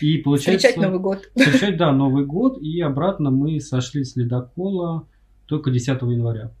[0.00, 0.68] И получается...
[0.68, 1.30] Встречать Новый год.
[1.36, 2.56] Встречать, да, Новый год.
[2.62, 5.06] И обратно мы сошли с ледокола
[5.44, 6.54] только 10 января.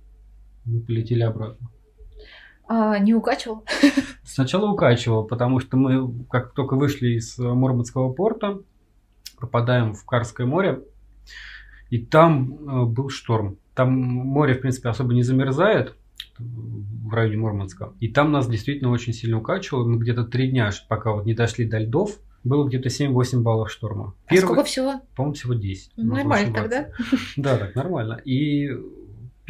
[0.66, 1.70] Мы полетели обратно.
[2.68, 3.64] А, не укачивал?
[4.24, 8.60] Сначала укачивал, потому что мы, как только вышли из Мурманского порта,
[9.38, 10.82] попадаем в Карское море,
[11.88, 13.56] и там э, был шторм.
[13.74, 15.94] Там море, в принципе, особо не замерзает
[16.38, 17.92] в районе Мурманска.
[18.00, 19.86] И там нас действительно очень сильно укачивало.
[19.86, 24.14] Мы где-то три дня, пока вот не дошли до льдов, было где-то 7-8 баллов шторма.
[24.28, 25.00] Первый, а сколько всего?
[25.14, 25.92] По-моему, всего 10.
[25.96, 26.88] Нормально тогда?
[27.36, 28.14] Да, так нормально.
[28.24, 28.70] И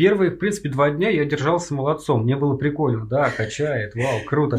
[0.00, 2.22] Первые, в принципе, два дня я держался молодцом.
[2.22, 4.56] Мне было прикольно, да, качает, вау, круто.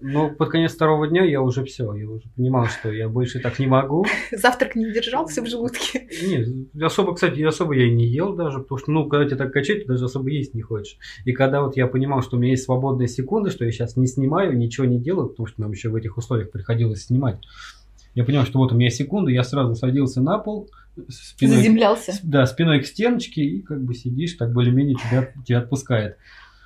[0.00, 3.58] Но под конец второго дня я уже все, я уже понимал, что я больше так
[3.58, 4.06] не могу.
[4.30, 6.06] Завтрак не держался в желудке?
[6.22, 6.48] Нет,
[6.80, 9.82] особо, кстати, особо я и не ел даже, потому что, ну, когда тебя так качать,
[9.82, 10.96] ты даже особо есть не хочешь.
[11.24, 14.06] И когда вот я понимал, что у меня есть свободные секунды, что я сейчас не
[14.06, 17.40] снимаю, ничего не делаю, потому что нам еще в этих условиях приходилось снимать,
[18.14, 20.68] я понял, что вот у меня секунды, я сразу садился на пол,
[21.08, 22.12] спиной, Заземлялся.
[22.22, 26.16] Да, спиной к стеночке и как бы сидишь, так более-менее тебя, тебя отпускает.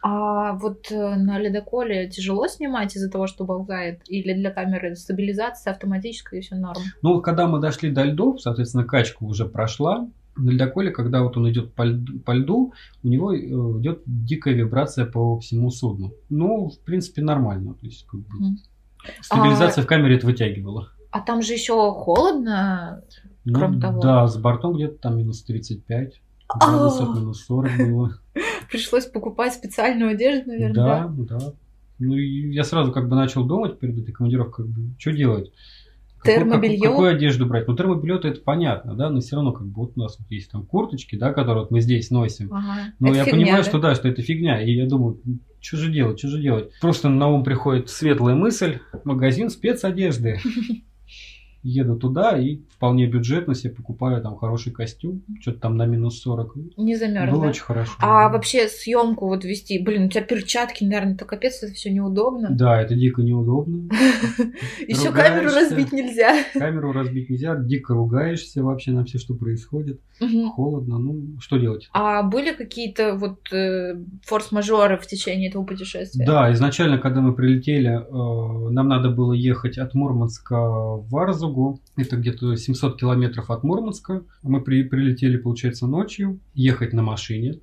[0.05, 4.00] А вот э, на ледоколе тяжело снимать из-за того, что болтает?
[4.09, 6.81] Или для камеры стабилизация автоматическая и все норм?
[7.02, 10.09] Ну, когда мы дошли до льдов, соответственно, качка уже прошла.
[10.35, 12.72] На ледоколе, когда вот он идет по льду, по льду,
[13.05, 16.14] у него э, идет дикая вибрация по всему судну.
[16.31, 17.74] Ну, в принципе, нормально.
[17.74, 18.57] То есть, как бы,
[19.20, 19.85] стабилизация а...
[19.85, 20.90] в камере это вытягивала.
[21.12, 23.05] А там же еще холодно,
[23.44, 24.01] ну, кроме того.
[24.01, 26.20] Да, с бортом где-то там минус 35,
[26.59, 28.18] градусов минус 40 было.
[28.70, 30.75] Пришлось покупать специальную одежду, наверное.
[30.75, 31.53] Да, да.
[31.98, 35.53] Ну, я сразу как бы начал думать перед этой командировкой, как бы, что делать.
[36.25, 36.79] Термобелье?
[36.79, 37.68] Какую, какую одежду брать?
[37.68, 40.51] Ну, термобелье это понятно, да, но все равно как бы вот у нас вот есть
[40.51, 42.53] там курточки, да, которые вот мы здесь носим.
[42.55, 42.92] Ага.
[43.01, 43.68] Но это я фигня, понимаю, да?
[43.68, 44.62] что да, что это фигня.
[44.62, 45.20] И я думаю,
[45.61, 46.70] что же делать, что же делать?
[46.81, 50.38] Просто на ум приходит светлая мысль, магазин спецодежды.
[51.62, 56.57] еду туда и вполне бюджетно себе покупаю там хороший костюм, что-то там на минус 40.
[56.77, 57.92] Не замерз, Было очень хорошо.
[58.01, 58.29] А да.
[58.31, 62.48] вообще съемку вот вести, блин, у тебя перчатки, наверное, это капец, это все неудобно.
[62.51, 63.88] Да, это дико неудобно.
[64.88, 66.35] Еще камеру разбить нельзя.
[66.55, 70.01] Камеру разбить нельзя, дико ругаешься вообще на все, что происходит.
[70.55, 71.88] Холодно, ну что делать?
[71.92, 73.94] А были какие-то вот э,
[74.25, 76.25] форс-мажоры в течение этого путешествия?
[76.25, 81.81] Да, изначально, когда мы прилетели, э, нам надо было ехать от Мурманска в Варзу, Волгу.
[81.97, 84.25] Это где-то 700 километров от Мурманска.
[84.43, 86.41] Мы при, прилетели, получается, ночью.
[86.55, 87.61] Ехать на машине.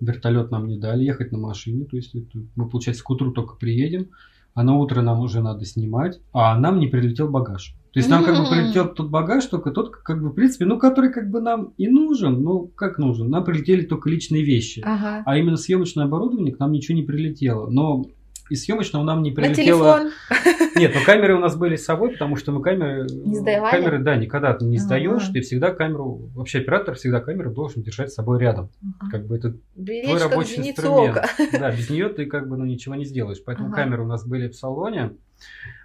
[0.00, 1.84] Вертолет нам не дали, ехать на машине.
[1.84, 4.08] То есть это, мы, получается, к утру только приедем.
[4.54, 6.20] А на утро нам уже надо снимать.
[6.32, 7.74] А нам не прилетел багаж.
[7.92, 10.78] То есть нам как бы прилетел тот багаж, только тот, как бы, в принципе, ну,
[10.78, 13.30] который как бы нам и нужен, но как нужен.
[13.30, 14.82] Нам прилетели только личные вещи.
[14.84, 15.22] Ага.
[15.24, 17.68] А именно съемочное оборудование к нам ничего не прилетело.
[17.70, 18.04] Но
[18.50, 19.98] из съемочного нам не прилетело...
[19.98, 20.70] На телефон?
[20.76, 23.06] Нет, но камеры у нас были с собой, потому что мы камеры...
[23.10, 23.70] Не сдавали?
[23.70, 26.30] Камеры, да, никогда ты не сдаешь, ты всегда камеру...
[26.34, 28.70] Вообще оператор всегда камеру должен держать с собой рядом.
[29.10, 31.16] Как бы это Беречь твой рабочий инструмент.
[31.16, 31.28] Ока.
[31.58, 33.42] Да, без нее ты как бы ну, ничего не сделаешь.
[33.44, 33.76] Поэтому ага.
[33.76, 35.12] камеры у нас были в салоне,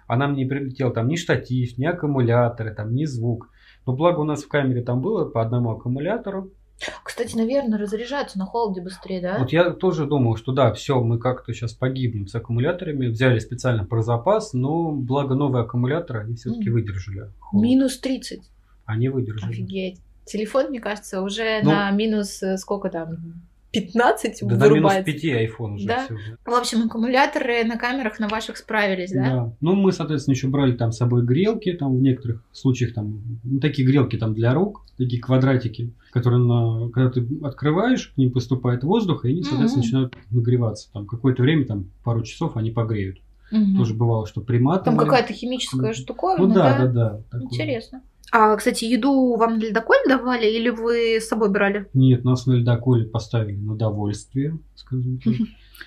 [0.06, 3.50] а нам не прилетел там ни штатив, ни аккумуляторы, там ни звук.
[3.86, 6.52] Но благо у нас в камере там было по одному аккумулятору,
[7.02, 9.38] кстати, наверное, разряжаются на холоде быстрее, да?
[9.38, 13.84] Вот я тоже думал, что да, все, мы как-то сейчас погибнем с аккумуляторами, взяли специально
[13.84, 16.72] про запас, но благо новые аккумуляторы, они все-таки mm.
[16.72, 17.30] выдержали.
[17.38, 17.64] Холод.
[17.64, 18.42] Минус 30.
[18.84, 19.52] Они выдержали.
[19.52, 20.00] Офигеть.
[20.24, 23.42] Телефон, мне кажется, уже ну, на минус э, сколько там?
[23.74, 25.04] 15 да вырубается.
[25.04, 26.04] Да, минус 5 iPhone уже да?
[26.04, 26.16] все.
[26.44, 29.22] В общем, аккумуляторы на камерах на ваших справились, да?
[29.22, 29.52] Да.
[29.60, 33.60] Ну, мы, соответственно, еще брали там с собой грелки, там в некоторых случаях там, ну,
[33.60, 38.84] такие грелки там для рук, такие квадратики, которые, на, когда ты открываешь, к ним поступает
[38.84, 40.92] воздух, и они, соответственно, mm начинают нагреваться.
[40.92, 43.18] Там какое-то время, там пару часов они погреют.
[43.52, 43.76] Угу.
[43.76, 44.96] Тоже бывало, что приматывали.
[44.96, 47.20] Там какая-то химическая штуковина, Ну да, да, да.
[47.30, 48.02] да Интересно.
[48.32, 51.88] А, кстати, еду вам на ледоколе давали или вы с собой брали?
[51.94, 55.34] Нет, нас на ледоколе поставили на довольствие, скажем так.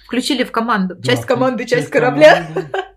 [0.05, 0.95] Включили в команду.
[1.01, 2.47] Часть да, команды, часть, часть корабля.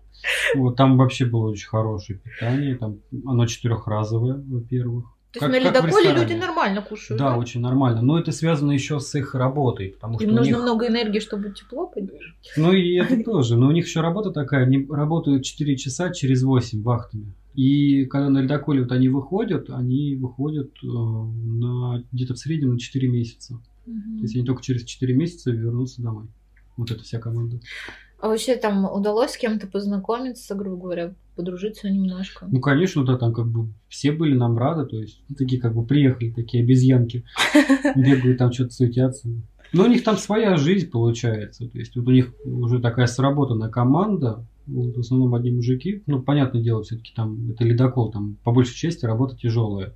[0.55, 2.75] Вот, там вообще было очень хорошее питание.
[2.75, 5.05] Там оно четырехразовое, во-первых.
[5.31, 7.17] То как, есть на ледоколе люди нормально кушают?
[7.17, 8.01] Да, да, очень нормально.
[8.01, 9.91] Но это связано еще с их работой.
[9.91, 10.61] Потому Им что нужно них...
[10.61, 12.51] много энергии, чтобы тепло поддерживать.
[12.57, 13.55] Ну и это тоже.
[13.55, 14.65] Но у них еще работа такая.
[14.65, 17.33] Они работают 4 часа через 8 вахтами.
[17.53, 22.79] И когда на ледоколе вот они выходят, они выходят э, на где-то в среднем на
[22.79, 23.55] 4 месяца.
[23.85, 24.17] Угу.
[24.17, 26.27] То есть они только через 4 месяца вернутся домой.
[26.77, 27.59] Вот эта вся команда.
[28.21, 32.47] А вообще там удалось с кем-то познакомиться, грубо говоря, подружиться немножко?
[32.49, 35.83] Ну, конечно, да, там как бы все были нам рады, то есть такие как бы
[35.83, 37.25] приехали, такие обезьянки,
[37.95, 39.27] бегают там что-то суетятся.
[39.73, 43.69] Но у них там своя жизнь получается, то есть вот у них уже такая сработанная
[43.69, 46.03] команда, вот, в основном одни мужики.
[46.07, 49.93] Ну, понятное дело, все-таки там это ледокол, там по большей части работа тяжелая.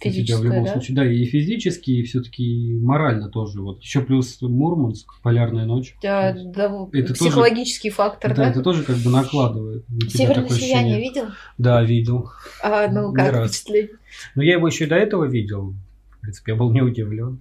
[0.00, 0.72] Физически, в любом да?
[0.72, 3.60] случае, да, и физически, и все-таки морально тоже.
[3.60, 5.94] Вот еще плюс Мурманск, полярная ночь.
[6.02, 8.44] Да, да, это психологический тоже, фактор, да?
[8.44, 9.84] Да, это тоже как бы накладывает.
[10.08, 11.26] Северное сияние видел?
[11.58, 12.30] Да, видел.
[12.62, 13.90] А, ну, как впечатление?
[14.34, 15.74] Ну, я его еще и до этого видел.
[16.16, 17.40] В принципе, я был не удивлен.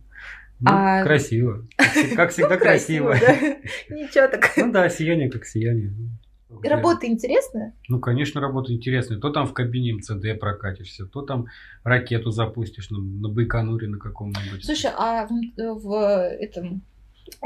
[0.59, 1.03] Ну, а...
[1.03, 1.65] Красиво.
[2.15, 3.13] Как всегда красиво.
[3.89, 4.51] Ничего так.
[4.57, 5.93] Ну да, сияние как сияние.
[6.63, 7.73] Работа интересная?
[7.87, 9.19] Ну, конечно, работа интересная.
[9.19, 11.47] То там в кабине МЦД прокатишься, то там
[11.83, 14.65] ракету запустишь на, на Байконуре на каком-нибудь.
[14.65, 15.93] Слушай, а в, в
[16.39, 16.81] этом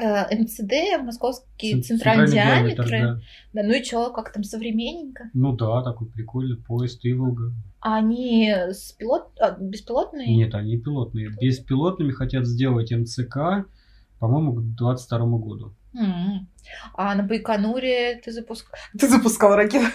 [0.01, 3.19] э, МЦД, московский Ц- центральный, центральный диаметр, да.
[3.53, 3.63] да.
[3.63, 5.29] Ну и что, как там современненько?
[5.33, 7.51] Ну да, такой прикольный поезд Иволга.
[7.81, 9.31] А они с пилот...
[9.39, 10.33] а, беспилотные?
[10.33, 11.29] Нет, они пилотные.
[11.41, 13.65] Беспилотными хотят сделать МЦК,
[14.23, 15.75] по-моему, к 2022 году.
[16.93, 18.79] А на Байконуре ты запускал...
[18.97, 19.85] Ты запускал ракету?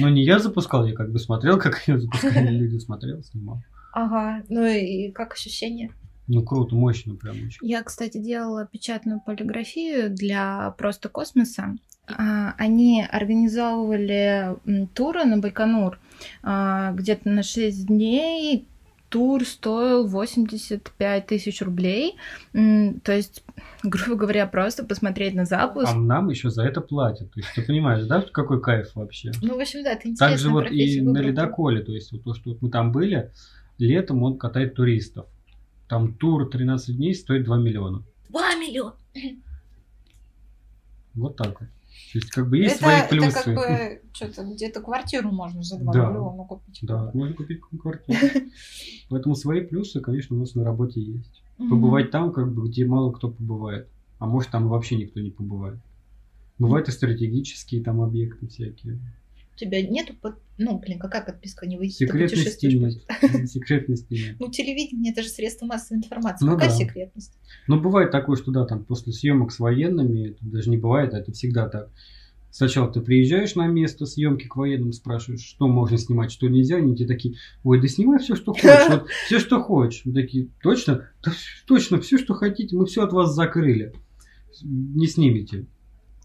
[0.00, 3.62] Ну, не я запускал, я как бы смотрел, как ее запускали люди, смотрел, снимал.
[3.92, 5.92] Ага, ну и как ощущения?
[6.26, 7.58] Ну, круто, мощно прям очень.
[7.62, 11.76] Я, кстати, делала печатную полиграфию для просто космоса.
[12.08, 14.56] А, они организовывали
[14.92, 16.00] туры на Байконур
[16.42, 18.66] а, где-то на 6 дней
[19.08, 22.16] тур стоил 85 тысяч рублей.
[22.52, 23.44] То есть,
[23.82, 25.88] грубо говоря, просто посмотреть на запуск.
[25.88, 27.32] А нам еще за это платят.
[27.32, 29.32] То есть, ты понимаешь, да, какой кайф вообще?
[29.42, 30.28] Ну, в общем, да, это интересно.
[30.28, 33.32] Также вот и на ледоколе, то есть, вот то, что мы там были,
[33.78, 35.26] летом он катает туристов.
[35.88, 38.02] Там тур 13 дней стоит 2 миллиона.
[38.28, 38.94] 2 миллиона!
[41.14, 41.68] Вот так вот.
[42.12, 43.26] То есть, как бы есть это, свои плюсы.
[43.26, 46.78] Это как бы что-то где-то квартиру можно за 2 да, миллиона купить.
[46.82, 48.18] Да, можно купить квартиру.
[49.10, 51.42] Поэтому свои плюсы, конечно, у нас на работе есть.
[51.58, 53.88] Побывать там, как бы, где мало кто побывает.
[54.18, 55.78] А может, там вообще никто не побывает.
[56.58, 58.98] Бывают и стратегические там объекты всякие.
[59.58, 60.36] У тебя нету, под...
[60.56, 61.96] ну, блин, какая подписка не выйдет?
[61.96, 62.94] Секретности нет.
[63.50, 64.36] Секретности нет.
[64.38, 66.46] Ну, телевидение это же средство массовой информации.
[66.46, 66.76] Ну, какая да.
[66.76, 67.36] секретность?
[67.66, 71.18] Ну, бывает такое, что да, там после съемок с военными, это даже не бывает, а
[71.18, 71.90] это всегда так.
[72.52, 76.94] Сначала ты приезжаешь на место съемки к военным, спрашиваешь, что можно снимать, что нельзя, они
[76.94, 77.34] тебе такие,
[77.64, 80.02] ой, да снимай все, что хочешь, вот, все, что хочешь.
[80.04, 81.10] Мы такие, точно?
[81.24, 81.32] Да,
[81.66, 83.92] точно, все, что хотите, мы все от вас закрыли.
[84.62, 85.66] Не снимите.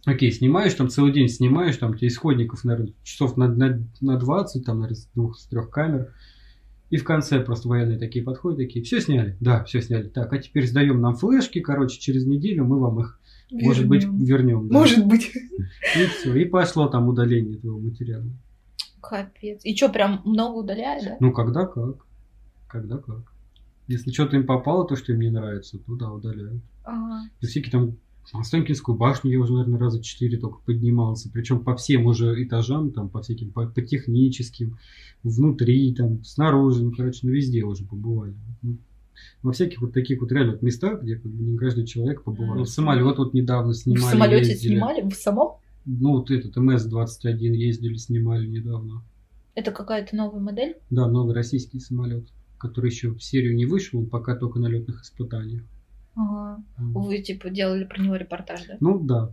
[0.05, 4.65] Окей, снимаешь, там целый день снимаешь, там тебе исходников, наверное, часов на, на, на 20,
[4.65, 6.13] там, наверное, с двух, с трех камер.
[6.89, 9.37] И в конце просто военные такие подходят, такие, все сняли?
[9.39, 10.09] Да, все сняли.
[10.09, 13.65] Так, а теперь сдаем нам флешки, короче, через неделю мы вам их, вернем.
[13.65, 14.67] может быть, вернем.
[14.67, 14.79] Да.
[14.79, 15.31] Может быть.
[15.33, 18.29] И все, и пошло там удаление этого материала.
[19.01, 19.61] Капец.
[19.63, 21.17] И что, прям много удаляет, да?
[21.19, 22.05] Ну, когда как.
[22.67, 23.33] Когда как.
[23.87, 26.61] Если что-то им попало, то, что им не нравится, то да, удаляют.
[26.83, 27.29] Ага.
[27.41, 27.97] И всякие там
[28.32, 31.30] Останкинскую башню я уже, наверное, раза четыре только поднимался.
[31.30, 34.78] Причем по всем уже этажам, там, по всяким, по, по техническим,
[35.24, 38.36] внутри, там, снаружи, ну, короче, ну, везде уже побывали.
[38.61, 38.78] Ну,
[39.41, 42.61] во всяких вот таких вот реальных местах, где не каждый человек побывал.
[42.61, 42.65] Mm-hmm.
[42.65, 44.01] Самолет вот недавно снимали.
[44.01, 44.71] В самолете ездили.
[44.71, 45.09] снимали?
[45.09, 45.57] В самом?
[45.86, 49.03] Ну, вот этот МС-21 ездили, снимали недавно.
[49.53, 50.78] Это какая-то новая модель?
[50.89, 55.03] Да, новый российский самолет, который еще в серию не вышел, он пока только на летных
[55.03, 55.63] испытаниях.
[56.16, 56.61] Ага.
[56.78, 58.78] Вы типа делали про него репортаж, да?
[58.80, 59.32] Ну да,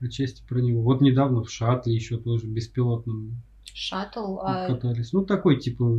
[0.00, 0.82] отчасти про него.
[0.82, 3.40] Вот недавно в шаттле еще тоже беспилотном
[3.74, 4.38] Шаттл?
[4.40, 4.66] А...
[4.66, 5.12] Катались.
[5.12, 5.98] Ну такой типа,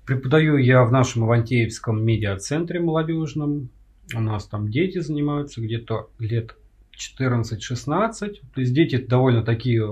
[0.07, 3.69] Преподаю я в нашем Ивантеевском медиацентре молодежном.
[4.15, 6.55] У нас там дети занимаются где-то лет
[6.97, 8.17] 14-16.
[8.55, 9.85] То есть дети довольно такие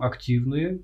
[0.00, 0.80] активные,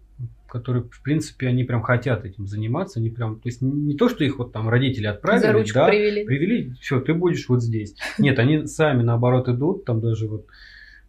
[0.47, 3.01] которые, в принципе, они прям хотят этим заниматься.
[3.01, 5.89] Они прям, то есть не то, что их вот там родители отправили, За ручку да,
[5.89, 6.24] привели.
[6.26, 7.97] привели, все, ты будешь вот здесь.
[8.18, 10.47] Нет, они сами наоборот идут, там даже вот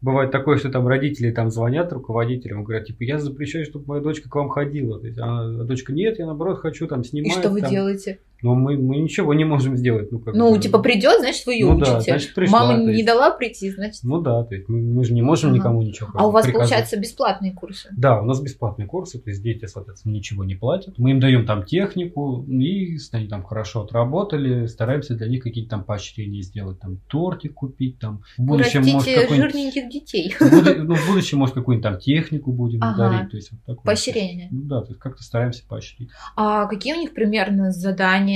[0.06, 4.30] бывает такое, что там родители там звонят руководителям, говорят, типа, я запрещаю, чтобы моя дочка
[4.30, 4.99] к вам ходила.
[4.99, 7.32] То есть, а дочка, нет, я наоборот хочу там И снимать.
[7.34, 7.72] что вы там».
[7.72, 8.20] делаете?
[8.41, 10.11] Но мы, мы ничего не можем сделать.
[10.11, 12.11] Ну, как Ну, бы, типа, придет, значит, вы ее Ну да, учите.
[12.11, 13.05] значит, пришла, Мама то не есть.
[13.05, 14.03] дала прийти, значит.
[14.03, 15.57] Ну да, то есть мы, мы же не можем Ага.
[15.59, 16.09] никому ничего.
[16.13, 16.69] А у вас, приказать.
[16.69, 17.89] получается, бесплатные курсы?
[17.97, 20.97] Да, у нас бесплатные курсы, то есть дети, соответственно, ничего не платят.
[20.97, 25.83] Мы им даем там технику, и они там хорошо отработали, стараемся для них какие-то там
[25.83, 30.33] поощрения сделать, там тортик купить, там в будущем может жирненьких детей.
[30.39, 33.09] в буду- Ну, в будущем, может, какую-нибудь там технику будем Ага.
[33.09, 33.31] дарить.
[33.31, 33.83] То есть, вот такое.
[33.83, 34.47] Поощрение.
[34.51, 36.09] Ну да, то есть как-то стараемся поощрить.
[36.36, 38.34] А какие у них примерно задания,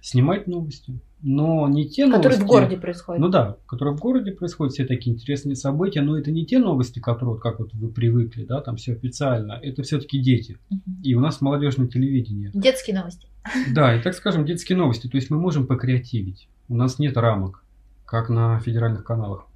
[0.00, 1.00] Снимать новости.
[1.26, 2.22] Но не те новости...
[2.22, 3.20] которые в городе происходят?
[3.20, 6.98] Ну да, которые в городе происходят, все такие интересные события, но это не те новости,
[6.98, 10.58] которые, как вот вы привыкли, да, там все официально, это все-таки дети.
[11.02, 12.50] И у нас молодежное телевидение.
[12.52, 13.26] Детские новости.
[13.72, 16.48] Да, и так скажем, детские новости, то есть мы можем покреативить.
[16.68, 17.64] У нас нет рамок,
[18.04, 19.46] как на федеральных каналах.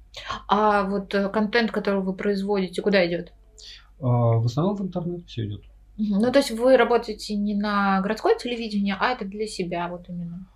[0.47, 3.31] А вот э, контент, который вы производите, куда идет?
[4.01, 5.63] А в основном в интернет все идет.
[5.99, 10.47] Ну, то есть вы работаете не на городское телевидение, а это для себя вот именно.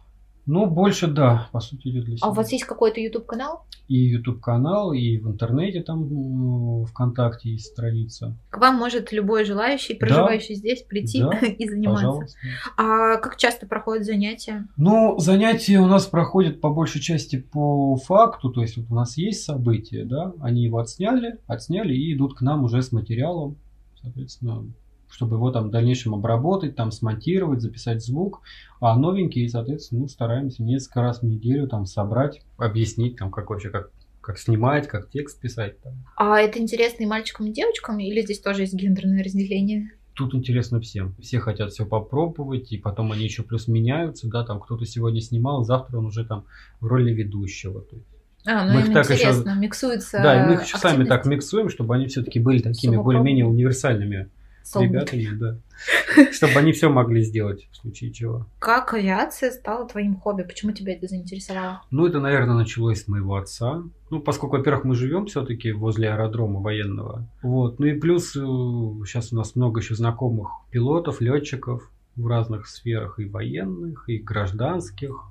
[0.46, 2.28] Ну, больше, да, по сути, идет для себя.
[2.28, 3.66] А у вас есть какой-то YouTube канал?
[3.88, 8.38] И YouTube канал, и в интернете там ВКонтакте есть страница.
[8.50, 12.08] К вам может любой желающий, проживающий здесь, прийти Да, и заниматься.
[12.08, 12.38] Пожалуйста.
[12.78, 14.68] А как часто проходят занятия?
[14.76, 19.18] Ну, занятия у нас проходят по большей части по факту, то есть вот у нас
[19.18, 23.58] есть события, да, они его отсняли, отсняли и идут к нам уже с материалом,
[24.02, 24.66] соответственно,
[25.14, 28.41] чтобы его там в дальнейшем обработать, там смонтировать, записать звук,
[28.82, 33.70] а новенькие, соответственно, ну, стараемся несколько раз в неделю там собрать, объяснить там, как вообще,
[33.70, 33.91] как,
[34.22, 35.80] как снимать, как текст писать.
[35.82, 35.93] Там.
[36.18, 37.99] А это интересно и мальчикам, и девочкам?
[37.99, 39.91] Или здесь тоже есть гендерное разделение?
[40.16, 41.16] Тут интересно всем.
[41.22, 45.64] Все хотят все попробовать, и потом они еще плюс меняются, да, там кто-то сегодня снимал,
[45.64, 46.45] завтра он уже там
[46.80, 47.82] в роли ведущего.
[47.82, 48.07] То есть
[48.47, 51.03] А, ну Мы им их так еще- интересно, миксуется Да, и мы их еще сами
[51.05, 54.30] так миксуем, чтобы они все-таки были такими более-менее универсальными.
[54.76, 55.57] Ребятами, да.
[56.32, 58.47] Чтобы они все могли сделать в случае чего.
[58.59, 60.43] Как авиация стала твоим хобби?
[60.43, 61.82] Почему тебя это заинтересовало?
[61.91, 63.84] Ну, это, наверное, началось с моего отца.
[64.09, 67.28] Ну, поскольку, во-первых, мы живем все-таки возле аэродрома военного.
[67.41, 67.80] Вот.
[67.80, 73.26] Ну и плюс сейчас у нас много еще знакомых пилотов, летчиков в разных сферах, и
[73.26, 75.24] военных, и гражданских,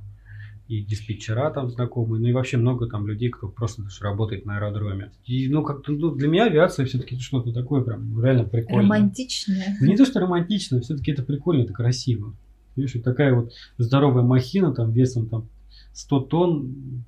[0.72, 4.56] и диспетчера там знакомые, ну и вообще много там людей, кто просто даже работает на
[4.56, 5.12] аэродроме.
[5.26, 8.82] И, ну, как-то ну, для меня авиация все-таки что-то такое прям реально прикольное.
[8.84, 9.76] Романтичная.
[9.78, 12.34] Ну, не то, что романтично, все-таки это прикольно, это красиво.
[12.74, 15.50] Видишь, вот такая вот здоровая махина там весом там
[15.92, 17.04] 100 тонн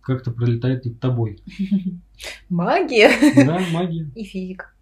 [0.00, 1.38] как-то пролетает над тобой.
[2.48, 3.10] Магия
[3.46, 4.10] Да, магия.
[4.16, 4.72] и физика.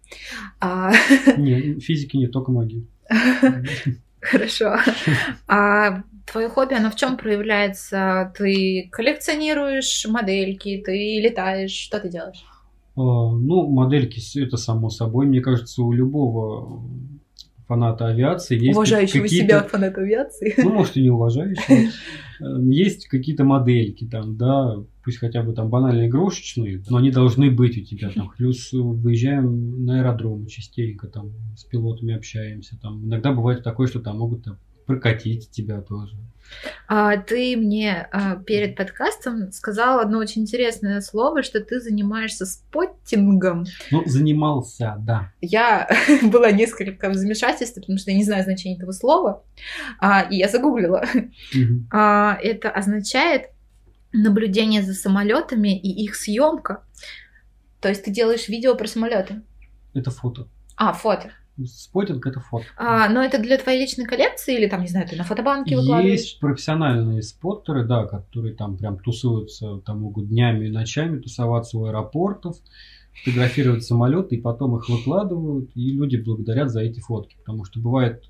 [0.59, 0.91] А,
[1.37, 2.83] Не, физики нет, только магия.
[4.23, 4.77] Хорошо.
[5.47, 8.33] А твое хобби, оно в чем проявляется?
[8.37, 12.43] Ты коллекционируешь модельки, ты летаешь, что ты делаешь?
[12.95, 15.25] А, Ну, модельки, это само собой.
[15.25, 16.83] Мне кажется, у любого
[17.67, 20.53] фаната авиации есть Уважающего себя фаната авиации.
[20.57, 21.91] Ну, может, и не уважающего.
[22.39, 27.51] Э, Есть какие-то модельки там, да, пусть хотя бы там банально игрушечные, но они должны
[27.51, 28.31] быть у тебя там.
[28.37, 32.77] Плюс выезжаем на аэродромы частенько, там с пилотами общаемся.
[32.81, 36.15] Там иногда бывает такое, что там могут там, прокатить тебя тоже.
[36.87, 43.65] А ты мне а, перед подкастом сказал одно очень интересное слово, что ты занимаешься споттингом.
[43.91, 45.31] Ну, занимался, да.
[45.41, 45.89] Я
[46.23, 49.43] была несколько в замешательстве, потому что я не знаю значения этого слова,
[49.99, 51.05] а, и я загуглила.
[51.53, 51.87] Мгм.
[51.91, 53.49] А, это означает
[54.11, 56.83] наблюдение за самолетами и их съемка.
[57.81, 59.41] То есть ты делаешь видео про самолеты.
[59.93, 60.47] Это фото.
[60.75, 61.31] А, фото.
[61.65, 62.65] Спотинг это фото.
[62.77, 66.19] А, но это для твоей личной коллекции или там, не знаю, ты на фотобанке выкладываешь?
[66.19, 71.85] Есть профессиональные споттеры, да, которые там прям тусуются, там могут днями и ночами тусоваться у
[71.85, 72.57] аэропортов,
[73.13, 78.23] фотографировать самолеты и потом их выкладывают, и люди благодарят за эти фотки, потому что бывает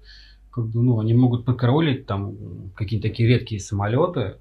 [0.51, 4.35] как бы, ну, они могут подкоролить там какие-то такие редкие самолеты,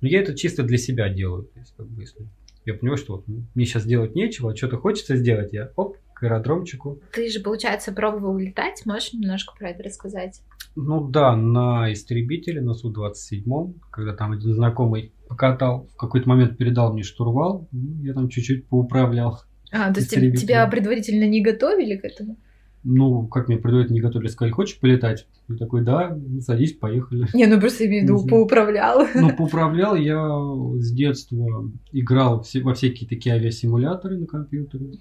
[0.00, 2.26] но я это чисто для себя делаю, то есть, как бы, если
[2.66, 3.24] я понимаю, что вот
[3.54, 7.00] мне сейчас делать нечего, а что-то хочется сделать, я оп, аэродромчику.
[7.12, 10.42] Ты же, получается, пробовал летать, можешь немножко про это рассказать?
[10.76, 16.92] Ну да, на истребителе, на Су-27, когда там один знакомый покатал, в какой-то момент передал
[16.92, 19.40] мне штурвал, ну, я там чуть-чуть поуправлял.
[19.72, 22.36] А, то есть тебя предварительно не готовили к этому?
[22.84, 25.26] Ну, как мне предварительно не готовили, сказали, хочешь полетать?
[25.48, 27.26] Я такой, да, садись, поехали.
[27.34, 29.06] Не, ну просто имею в виду, поуправлял.
[29.14, 30.26] Ну, поуправлял я
[30.78, 34.92] с детства, играл во всякие такие авиасимуляторы на компьютере.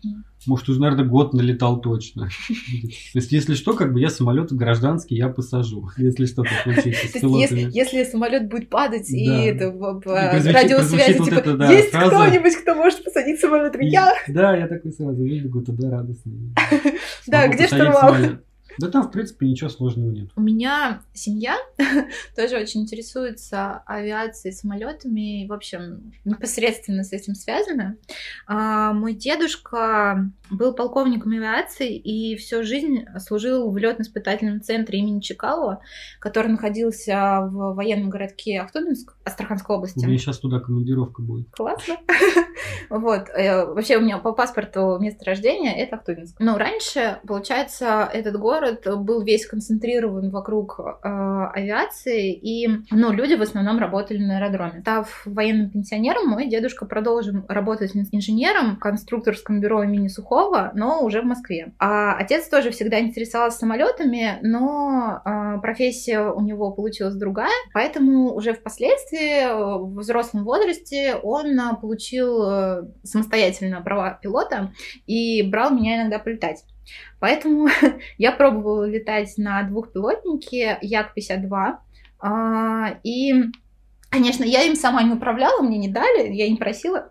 [0.45, 2.27] Может, уже, наверное, год налетал точно.
[2.27, 7.11] То есть, если что, как бы я самолет гражданский, я посажу, если что-то случится с
[7.21, 7.69] пилотами.
[7.71, 13.75] Если самолет будет падать, и это радиосвязи, типа, есть кто-нибудь, кто может посадить самолет?
[13.79, 14.13] Я!
[14.27, 16.53] Да, я такой сразу выбегу туда радостный.
[17.27, 18.15] Да, где штурвал?
[18.79, 20.29] Да там, в принципе, ничего сложного нет.
[20.35, 21.57] У меня семья
[22.35, 27.97] тоже очень интересуется авиацией, самолетами, и, в общем, непосредственно с этим связано.
[28.47, 35.81] А, мой дедушка был полковником авиации и всю жизнь служил в летно-испытательном центре имени Чекалова,
[36.19, 40.05] который находился в военном городке Ахтубинск, Астраханской области.
[40.05, 41.49] У меня сейчас туда командировка будет.
[41.51, 41.97] Классно.
[42.89, 43.29] Вот.
[43.29, 46.39] Э, вообще у меня по паспорту место рождения это Ахтубинск.
[46.39, 48.62] Но раньше, получается, этот город
[48.97, 51.07] был весь концентрирован вокруг э,
[51.53, 54.81] авиации, и ну, люди в основном работали на аэродроме.
[54.81, 61.21] Став военным пенсионером, мой дедушка продолжил работать инженером в конструкторском бюро имени Сухого, но уже
[61.21, 61.73] в Москве.
[61.79, 68.53] А отец тоже всегда интересовался самолетами, но э, профессия у него получилась другая, поэтому уже
[68.53, 74.73] впоследствии в взрослом возрасте он получил э, самостоятельно права пилота
[75.05, 76.63] и брал меня иногда полетать.
[77.19, 77.69] Поэтому
[78.17, 81.77] я пробовала летать на двухпилотнике Як-52.
[82.19, 83.33] А, и
[84.13, 87.09] Конечно, я им сама не управляла, мне не дали, я не просила.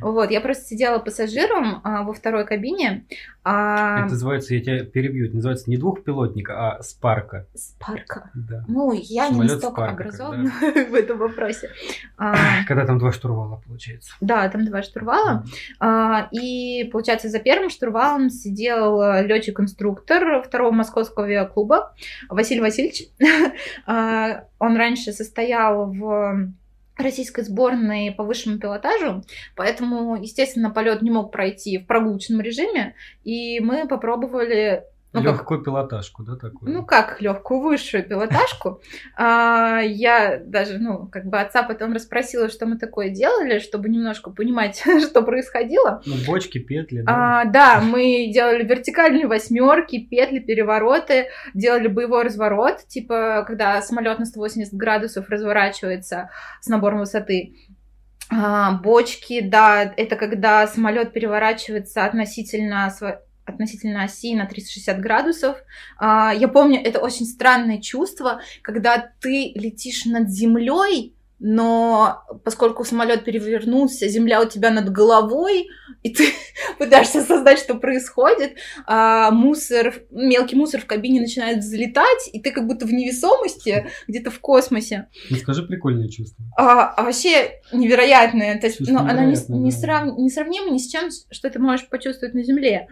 [0.00, 3.04] вот, я просто сидела пассажиром а, во второй кабине.
[3.44, 4.04] А...
[4.04, 7.46] Это называется, я тебя перебью, это называется не двухпилотника, а спарка.
[7.54, 8.30] Спарка?
[8.66, 11.68] Ну, я не настолько образована в этом вопросе.
[12.16, 12.34] А...
[12.66, 14.14] Когда там два штурвала, получается.
[14.22, 15.44] Да, там два штурвала.
[16.32, 21.94] И, получается, за первым штурвалом сидел летчик-инструктор второго московского авиаклуба
[22.30, 23.08] Василий Васильевич.
[23.86, 26.13] Он раньше состоял в
[26.96, 29.24] российской сборной по высшему пилотажу,
[29.56, 32.94] поэтому, естественно, полет не мог пройти в прогулочном режиме,
[33.24, 34.84] и мы попробовали
[35.14, 36.72] ну, Легкую как, пилотажку, да, такую?
[36.72, 38.80] Ну, как легкую, высшую пилотажку.
[39.16, 44.30] А, я даже, ну, как бы отца потом расспросила, что мы такое делали, чтобы немножко
[44.30, 46.02] понимать, что происходило.
[46.04, 47.42] Ну, бочки, петли, да?
[47.42, 54.26] А, да, мы делали вертикальные восьмерки, петли, перевороты, делали боевой разворот, типа, когда самолет на
[54.26, 57.54] 180 градусов разворачивается с набором высоты.
[58.30, 62.90] А, бочки, да, это когда самолет переворачивается относительно
[63.44, 65.56] относительно оси на 360 градусов.
[65.98, 73.24] А, я помню, это очень странное чувство, когда ты летишь над землей, но поскольку самолет
[73.24, 75.68] перевернулся, земля у тебя над головой,
[76.02, 76.28] и ты
[76.78, 78.54] пытаешься осознать, что происходит,
[78.86, 84.30] а мусор, мелкий мусор в кабине начинает взлетать, и ты как будто в невесомости, где-то
[84.30, 85.08] в космосе.
[85.28, 86.42] Ну, скажи прикольное чувство.
[86.56, 88.58] А, а вообще невероятное.
[88.58, 91.88] То есть, ну, оно не, не, срав, не сравнимо ни с чем, что ты можешь
[91.88, 92.88] почувствовать на Земле.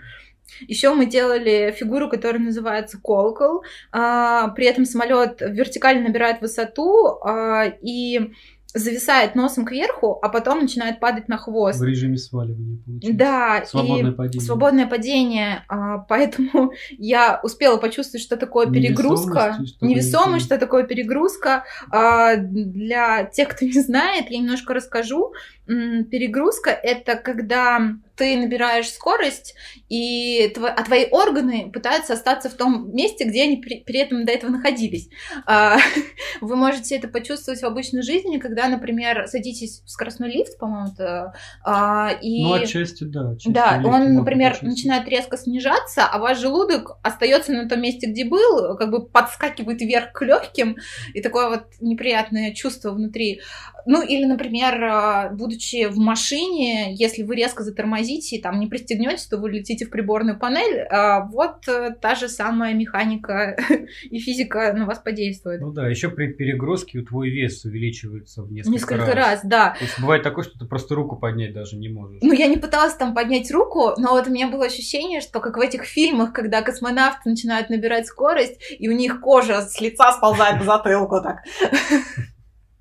[0.61, 3.63] Еще мы делали фигуру, которая называется колокол.
[3.91, 8.33] А, при этом самолет вертикально набирает высоту а, и
[8.75, 11.79] зависает носом кверху, а потом начинает падать на хвост.
[11.79, 13.19] В режиме сваливания, получается.
[13.19, 14.47] Да, свободное и падение.
[14.47, 15.65] Свободное падение.
[15.69, 19.57] А, поэтому я успела почувствовать, что такое перегрузка.
[19.59, 21.65] Невесомость, Невесомость что такое перегрузка.
[21.91, 25.33] А, для тех, кто не знает, я немножко расскажу.
[25.67, 29.55] Перегрузка— это когда ты набираешь скорость,
[29.89, 30.65] и тв...
[30.65, 34.51] а твои органы пытаются остаться в том месте, где они при, при этом до этого
[34.51, 35.09] находились.
[35.47, 35.79] А,
[36.41, 41.35] вы можете это почувствовать в обычной жизни, когда, например, садитесь в скоростной лифт, по-моему, это,
[41.65, 42.45] а, и...
[42.45, 43.31] Ну, отчасти, да.
[43.31, 48.25] Отчасти да, он, например, начинает резко снижаться, а ваш желудок остается на том месте, где
[48.25, 50.77] был, как бы подскакивает вверх к легким,
[51.15, 53.41] и такое вот неприятное чувство внутри.
[53.87, 59.27] Ну, или, например, будучи будучи в машине, если вы резко затормозите и там не пристегнете,
[59.29, 60.81] то вы летите в приборную панель.
[60.91, 63.57] А вот э, та же самая механика
[64.11, 65.61] и физика на вас подействует.
[65.61, 69.17] Ну да, еще при перегрузке твой вес увеличивается в несколько, несколько раз.
[69.17, 69.41] раз.
[69.45, 69.75] да.
[69.79, 72.21] То есть бывает такое, что ты просто руку поднять даже не можешь.
[72.23, 75.57] Ну, я не пыталась там поднять руку, но вот у меня было ощущение, что как
[75.57, 80.61] в этих фильмах, когда космонавты начинают набирать скорость, и у них кожа с лица сползает
[80.61, 81.39] к затылку так.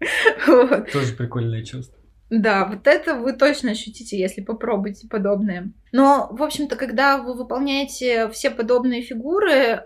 [0.93, 1.97] Тоже прикольное чувство.
[2.31, 5.73] Да, вот это вы точно ощутите, если попробуете подобное.
[5.91, 9.81] Но, в общем-то, когда вы выполняете все подобные фигуры,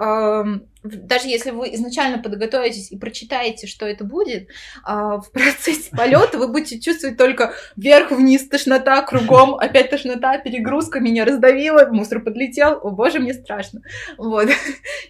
[0.86, 4.52] даже если вы изначально подготовитесь и прочитаете, что это будет, э,
[4.86, 11.88] в процессе полета вы будете чувствовать только вверх-вниз, тошнота кругом, опять тошнота, перегрузка меня раздавила,
[11.92, 13.82] мусор подлетел, о боже, мне страшно.
[14.18, 14.50] Вот.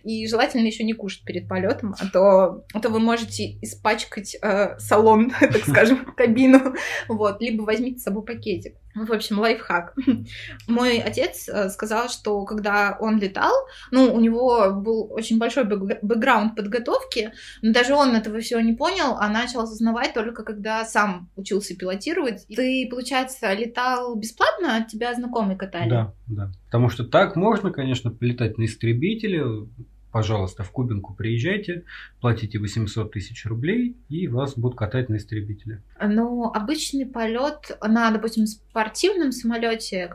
[0.03, 4.77] И желательно еще не кушать перед полетом, а то, а то вы можете испачкать э,
[4.79, 6.75] салон, так скажем, кабину.
[7.07, 7.41] Вот.
[7.41, 8.75] Либо возьмите с собой пакетик.
[8.95, 9.93] В общем, лайфхак.
[10.67, 13.53] Мой отец э, сказал, что когда он летал,
[13.91, 19.17] ну, у него был очень большой бэкграунд подготовки, но даже он этого всего не понял,
[19.19, 22.47] а начал осознавать только когда сам учился пилотировать.
[22.47, 25.89] Ты, получается, летал бесплатно, от тебя знакомые катали?
[25.89, 26.51] Да, да.
[26.65, 29.43] Потому что так можно, конечно, полетать на истребителе,
[30.15, 31.83] пожалуйста, в Кубинку приезжайте,
[32.21, 35.83] платите 800 тысяч рублей, и вас будут катать на истребителе.
[36.01, 40.13] Ну, обычный полет на, допустим, спортивном самолете,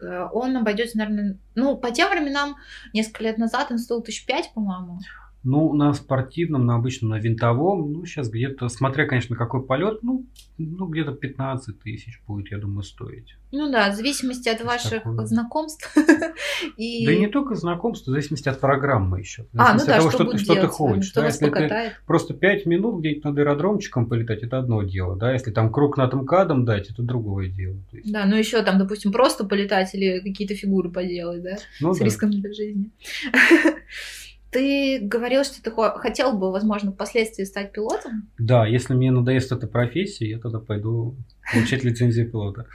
[0.00, 2.58] э, он обойдется, наверное, ну, по тем временам,
[2.94, 5.00] несколько лет назад он стоил тысяч пять, по-моему.
[5.42, 10.26] Ну, на спортивном, на обычном, на винтовом, ну, сейчас где-то, смотря, конечно, какой полет, ну,
[10.58, 13.36] ну где-то 15 тысяч будет, я думаю, стоить.
[13.52, 15.26] Ну да, в зависимости от ваших такое.
[15.26, 15.96] знакомств.
[16.76, 17.06] и...
[17.06, 19.46] Да и не только знакомств, в зависимости от программы еще.
[19.56, 21.06] А, ну да, того, что, что, что ты хочешь.
[21.06, 21.92] Что да, если покатает.
[21.92, 25.16] ты просто 5 минут где-нибудь над аэродромчиком полетать, это одно дело.
[25.16, 27.76] Да, если там круг над МКАДом дать, это другое дело.
[27.92, 28.12] Есть...
[28.12, 32.04] Да, ну еще там, допустим, просто полетать или какие-то фигуры поделать, да, ну, с да.
[32.04, 32.90] риском для жизни.
[34.50, 38.28] Ты говорил, что ты хотел бы, возможно, впоследствии стать пилотом?
[38.38, 41.16] Да, если мне надоест эта профессия, я тогда пойду
[41.52, 42.66] получать лицензию пилота.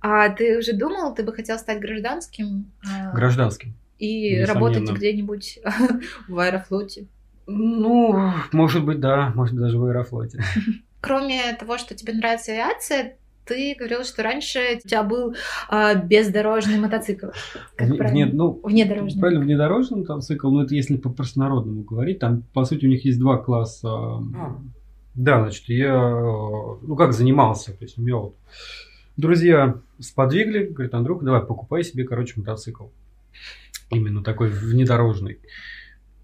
[0.00, 2.70] А ты уже думал, ты бы хотел стать гражданским?
[2.88, 3.74] А, гражданским.
[3.98, 5.58] И работать где-нибудь
[6.28, 7.06] в аэрофлоте?
[7.46, 10.42] Ну, может быть, да, может быть, даже в аэрофлоте.
[11.00, 13.16] Кроме того, что тебе нравится авиация,
[13.46, 15.34] ты говорил, что раньше у тебя был
[15.68, 17.28] а, бездорожный мотоцикл.
[17.76, 19.20] Как в, вне, ну, внедорожный.
[19.20, 22.18] Правильно, внедорожный мотоцикл, но это если по-простонародному говорить.
[22.18, 23.88] Там, по сути, у них есть два класса.
[23.88, 24.60] А.
[25.14, 26.10] Да, значит, я,
[26.82, 27.72] ну, как занимался.
[27.72, 28.34] То есть, у меня вот
[29.16, 32.86] друзья сподвигли, говорят, Андрюх, давай, покупай себе, короче, мотоцикл.
[33.90, 35.38] Именно такой внедорожный.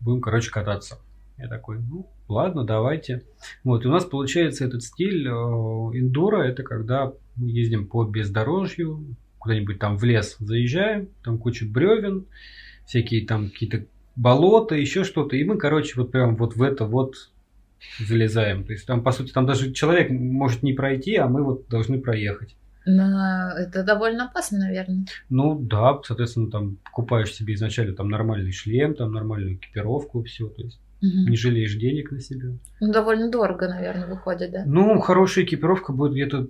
[0.01, 0.99] Будем, короче, кататься.
[1.39, 3.25] Я такой, ну, ладно, давайте.
[3.65, 9.17] Вот, и у нас получается этот стиль э, эндуро, это когда мы ездим по бездорожью,
[9.39, 12.27] куда-нибудь там в лес заезжаем, там куча бревен,
[12.87, 17.15] всякие там какие-то болота, еще что-то, и мы, короче, вот прям вот в это вот
[17.99, 18.65] залезаем.
[18.65, 22.01] То есть там, по сути, там даже человек может не пройти, а мы вот должны
[22.01, 22.55] проехать.
[22.87, 25.07] Но это довольно опасно, наверное.
[25.29, 30.63] Ну да, соответственно, там покупаешь себе изначально там нормальный шлем, там нормальную экипировку, все, то
[30.63, 31.31] есть Угу.
[31.31, 32.51] Не жалеешь денег на себя.
[32.81, 34.65] Ну, довольно дорого, наверное, выходит, да?
[34.67, 36.49] Ну, хорошая экипировка будет где-то...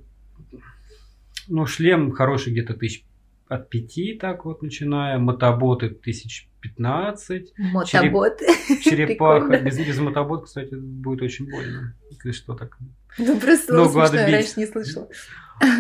[1.48, 3.05] Ну, шлем хороший где-то тысяч
[3.48, 5.18] от пяти, так вот, начиная.
[5.18, 7.53] Мотоботы тысяч пятнадцать.
[7.59, 8.46] Мотоботы?
[8.82, 9.59] Черепаха.
[9.59, 11.94] Без, без мотобот, кстати, будет очень больно.
[12.11, 12.76] Если что, так...
[13.18, 15.09] Ну, просто ну, смешно, я раньше не слышала.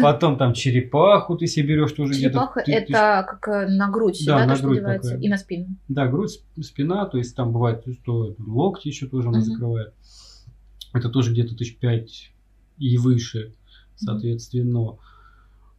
[0.02, 2.32] Потом там черепаху ты себе берешь тоже где-то.
[2.32, 2.92] Черепаха ты, это ты...
[2.92, 5.18] как э, на грудь, да, да, на грудь такая.
[5.18, 5.76] и на спину.
[5.88, 9.42] Да, грудь, спина, то есть там бывает, что локти еще тоже она uh-huh.
[9.42, 9.94] закрывает.
[10.92, 12.32] Это тоже где-то тысяч пять
[12.78, 13.54] и выше,
[13.96, 14.98] соответственно.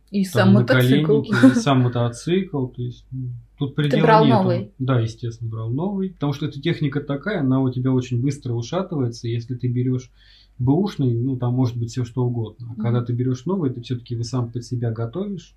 [0.10, 1.22] И сам мотоцикл.
[1.22, 4.38] И сам мотоцикл, то есть ну, тут предела Ты брал нету.
[4.38, 4.72] новый?
[4.78, 9.28] Да, естественно, брал новый, потому что эта техника такая, она у тебя очень быстро ушатывается,
[9.28, 10.12] если ты берешь
[10.60, 12.68] бэушный, ну там может быть все что угодно.
[12.70, 12.84] А mm-hmm.
[12.84, 15.56] когда ты берешь новый, ты все-таки его сам под себя готовишь,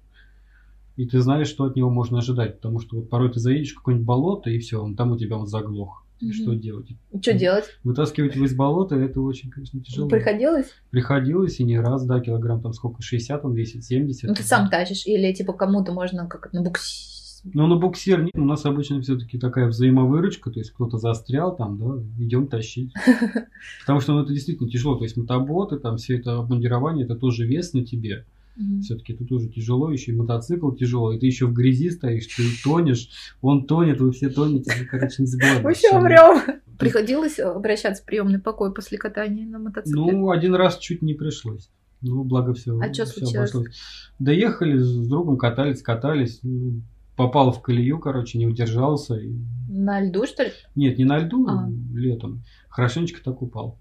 [0.96, 3.76] и ты знаешь, что от него можно ожидать, потому что вот порой ты заедешь в
[3.76, 6.04] какое-нибудь болото, и все, он там у тебя он заглох.
[6.22, 6.32] Mm-hmm.
[6.32, 6.86] Что делать?
[7.20, 7.64] Что делать?
[7.82, 10.08] Вытаскивать его из болота, это очень, конечно, тяжело.
[10.08, 10.72] Приходилось?
[10.90, 14.28] Приходилось, и не раз, да, килограмм там сколько, 60, он весит, 70.
[14.28, 17.13] Ну ты сам тащишь, или типа кому-то можно как на букси
[17.52, 18.34] ну, на буксир нет.
[18.34, 22.92] У нас обычно все-таки такая взаимовыручка, то есть кто-то застрял там, да, идем тащить.
[23.80, 24.96] Потому что ну, это действительно тяжело.
[24.96, 28.24] То есть мотоботы, там все это обмундирование, это тоже вес на тебе.
[28.56, 28.80] Угу.
[28.80, 32.44] Все-таки это тоже тяжело, еще и мотоцикл тяжело, и ты еще в грязи стоишь, ты
[32.62, 33.10] тонешь,
[33.42, 35.62] он тонет, вы все тонете, вы, короче, не забывайте.
[35.62, 36.60] Мы все умрем.
[36.78, 40.00] Приходилось обращаться в приемный покой после катания на мотоцикле?
[40.00, 41.68] Ну, один раз чуть не пришлось.
[42.00, 42.78] Ну, благо все.
[42.78, 43.50] А что случилось?
[43.50, 43.80] обошлось.
[44.18, 46.40] Доехали с другом, катались, катались.
[46.42, 46.82] ну,
[47.16, 49.14] Попал в колею, короче, не удержался.
[49.16, 49.34] и-
[49.68, 50.52] На льду, что ли?
[50.74, 51.68] Нет, не на льду, А.
[51.92, 52.42] летом.
[52.68, 53.78] Хорошенечко так упал.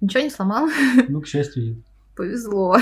[0.00, 0.68] Ничего не сломал?
[1.08, 1.78] Ну, к счастью, нет.
[2.16, 2.76] Повезло.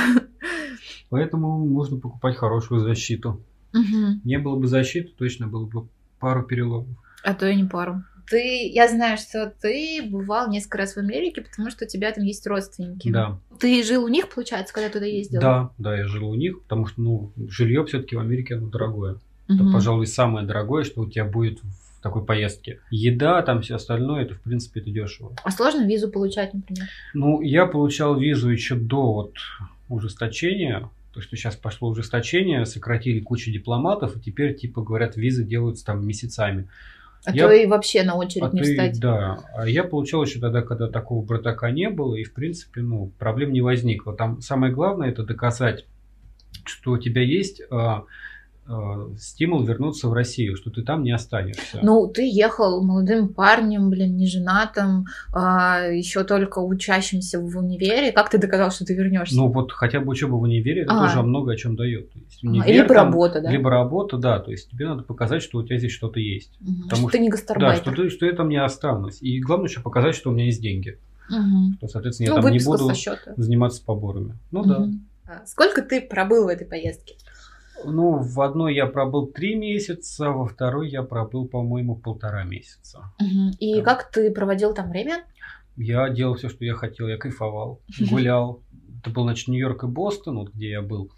[1.11, 3.43] Поэтому нужно покупать хорошую защиту.
[3.72, 4.20] Мгм.
[4.25, 5.89] Не было бы защиты, точно было бы
[6.20, 6.97] пару переломов.
[7.25, 8.03] А то и не пару.
[8.31, 12.25] Ты, я знаю, что ты бывал несколько раз в Америке, потому что у тебя там
[12.25, 13.11] есть родственники.
[13.11, 13.39] Да.
[13.61, 15.41] Ты жил у них, получается, когда туда ездил?
[15.41, 19.16] Да, да, я жил у них, потому что, ну, жилье все-таки в Америке оно дорогое.
[19.49, 19.72] Это, Мгм.
[19.72, 22.80] пожалуй, самое дорогое, что у тебя будет в такой поездке.
[22.90, 25.34] Еда, там все остальное, это, в принципе, это дешево.
[25.42, 26.86] А сложно визу получать, например?
[27.14, 29.34] Ну, я получал визу еще до вот
[29.88, 35.84] ужесточения, то, что сейчас пошло ужесточение, сократили кучу дипломатов, и теперь, типа, говорят, визы делаются
[35.84, 36.68] там месяцами.
[37.26, 39.01] А Я- то и вообще на очередь А не ты- встать.
[39.01, 43.12] Да, а я получал еще тогда, когда такого братака не было, и, в принципе, ну,
[43.18, 44.14] проблем не возникло.
[44.14, 45.86] Там самое главное это доказать,
[46.66, 48.05] что у тебя есть а,
[49.19, 51.81] стимул вернуться в Россию, что ты там не останешься.
[51.83, 55.05] Ну, ты ехал молодым парнем, блин, не женатым,
[55.35, 58.12] еще только учащимся в универе.
[58.12, 59.37] Как ты доказал, что ты вернешься?
[59.37, 61.01] Ну, вот хотя бы учеба в универе, это А.
[61.07, 62.11] тоже много о чем дает.
[62.12, 63.51] То есть А, универ либо там- работа, да?
[63.51, 64.39] Либо работа, да.
[64.39, 66.53] То есть тебе надо показать, что у тебя здесь что-то есть.
[66.61, 66.83] Мгм.
[66.85, 67.93] потому что ты не Да, гастарбайтер.
[67.93, 69.19] что, ты, что я там не останусь.
[69.21, 70.99] И главное еще показать, что у меня есть деньги.
[71.29, 72.91] Что, соответственно, я Ну, там не буду
[73.37, 74.35] заниматься поборами.
[74.51, 74.79] Ну да.
[74.81, 75.07] Мгм.
[75.27, 77.15] А Сколько ты пробыл в этой поездке?
[77.87, 83.12] Ну, в одной я пробыл три месяца, во второй я пробыл, по-моему, полтора месяца.
[83.20, 83.51] Мгм.
[83.59, 83.82] И Да.
[83.82, 85.24] как ты проводил там время?
[85.76, 87.80] Я делал все, что я хотел, я кайфовал,
[88.11, 88.62] гулял.
[89.01, 91.11] Это был, значит, Нью-Йорк и Бостон, вот где я был.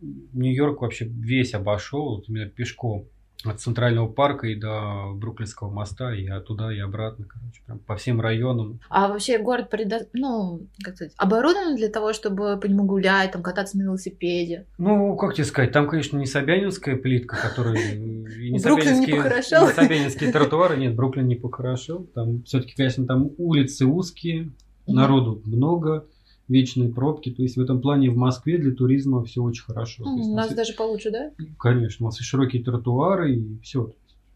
[0.00, 3.06] Нью-Йорк вообще весь обошел, вот именно пешком.
[3.44, 8.20] От Центрального парка и до Бруклинского моста, и оттуда, и обратно, короче, прям по всем
[8.20, 8.78] районам.
[8.88, 10.06] А вообще город предо...
[10.12, 14.66] ну, как сказать, оборудован для того, чтобы по нему гулять, там кататься на велосипеде.
[14.78, 17.74] Ну, как тебе сказать, там, конечно, не Собянинская плитка, которая...
[17.96, 19.66] не Бруклин не похорошел?
[19.66, 22.04] не Собянинские тротуары, нет, Бруклин не похорошел.
[22.14, 24.52] Там все-таки, конечно, там улицы узкие,
[24.86, 26.06] народу много,
[26.48, 27.30] вечные пробки.
[27.30, 30.04] То есть в этом плане в Москве для туризма все очень хорошо.
[30.16, 31.30] Есть У нас нас- даже получше, да?
[31.58, 33.92] Конечно, у нас и широкие тротуары, и все.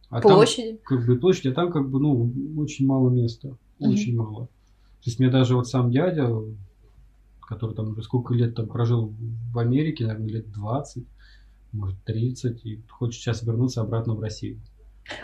[0.08, 0.78] А Площади.
[0.86, 3.56] там, как бы, площадь, а там, как бы, ну, очень мало места.
[3.80, 3.90] Мгм.
[3.90, 4.46] Очень мало.
[4.46, 6.30] То есть мне даже вот сам дядя,
[7.40, 9.12] который там уже сколько лет там прожил
[9.52, 11.04] в Америке, наверное, лет 20,
[11.72, 14.60] может, 30, и хочет сейчас вернуться обратно в Россию.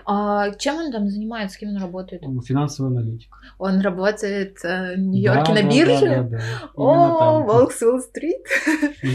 [0.05, 2.23] А чем он там занимается, с кем он работает?
[2.25, 3.35] Он финансовый аналитик.
[3.59, 6.07] Он работает э, в Нью-Йорке Да, на да, бирже?
[6.07, 6.39] Да, да, да.
[6.77, 7.47] Именно О, там.
[7.47, 8.47] Волк с Уолл-стрит.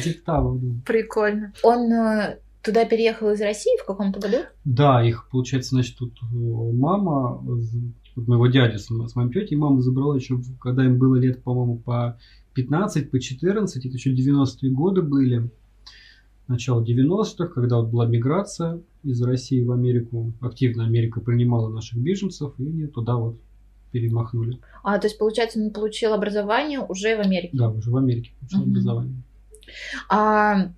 [0.03, 0.67] Типа того, да.
[0.85, 1.53] Прикольно.
[1.63, 4.37] Он э, туда переехал из России в каком-то году?
[4.65, 7.41] Да, их, получается, значит, тут э, мама,
[8.15, 11.77] вот моего дядю с, с моим тетей, мама забрала еще, когда им было лет, по-моему,
[11.77, 12.17] по
[12.55, 15.49] 15, по 14, это еще 90-е годы были,
[16.47, 22.53] начало 90-х, когда вот была миграция из России в Америку, активно Америка принимала наших беженцев,
[22.57, 23.37] и они туда вот
[23.91, 24.59] перемахнули.
[24.83, 27.57] А, то есть, получается, он получил образование уже в Америке.
[27.57, 28.69] Да, уже в Америке получил Мгм.
[28.71, 29.23] образование.
[30.09, 30.71] А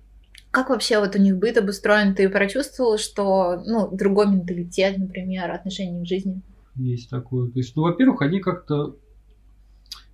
[0.50, 2.14] как вообще вот у них быт обустроен?
[2.14, 6.40] Ты прочувствовал, что, ну, другой менталитет, например, отношение к жизни?
[6.76, 7.50] Есть такое.
[7.50, 8.96] То есть, ну, во-первых, они как-то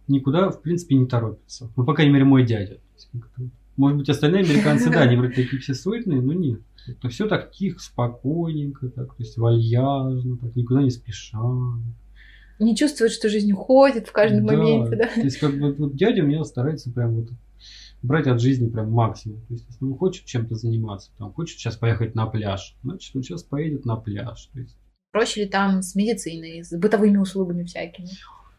[0.09, 1.71] никуда, в принципе, не торопятся.
[1.77, 2.79] Ну, по крайней мере, мой дядя.
[3.77, 6.61] Может быть, остальные американцы, да, они вроде такие все суетные, но нет.
[6.87, 11.39] Это все так тихо, спокойненько, так, то есть вальяжно, так, никуда не спеша.
[12.59, 15.07] Не чувствует, что жизнь уходит в каждом Да, моменте, да?
[15.07, 17.29] То есть, как бы, вот дядя у меня старается прям вот
[18.03, 19.41] брать от жизни прям максимум.
[19.49, 23.23] То есть, если он хочет чем-то заниматься, там, хочет сейчас поехать на пляж, значит, он
[23.23, 24.47] сейчас поедет на пляж.
[24.53, 24.77] То есть,
[25.13, 28.09] Проще ли там с медициной, с бытовыми услугами всякими?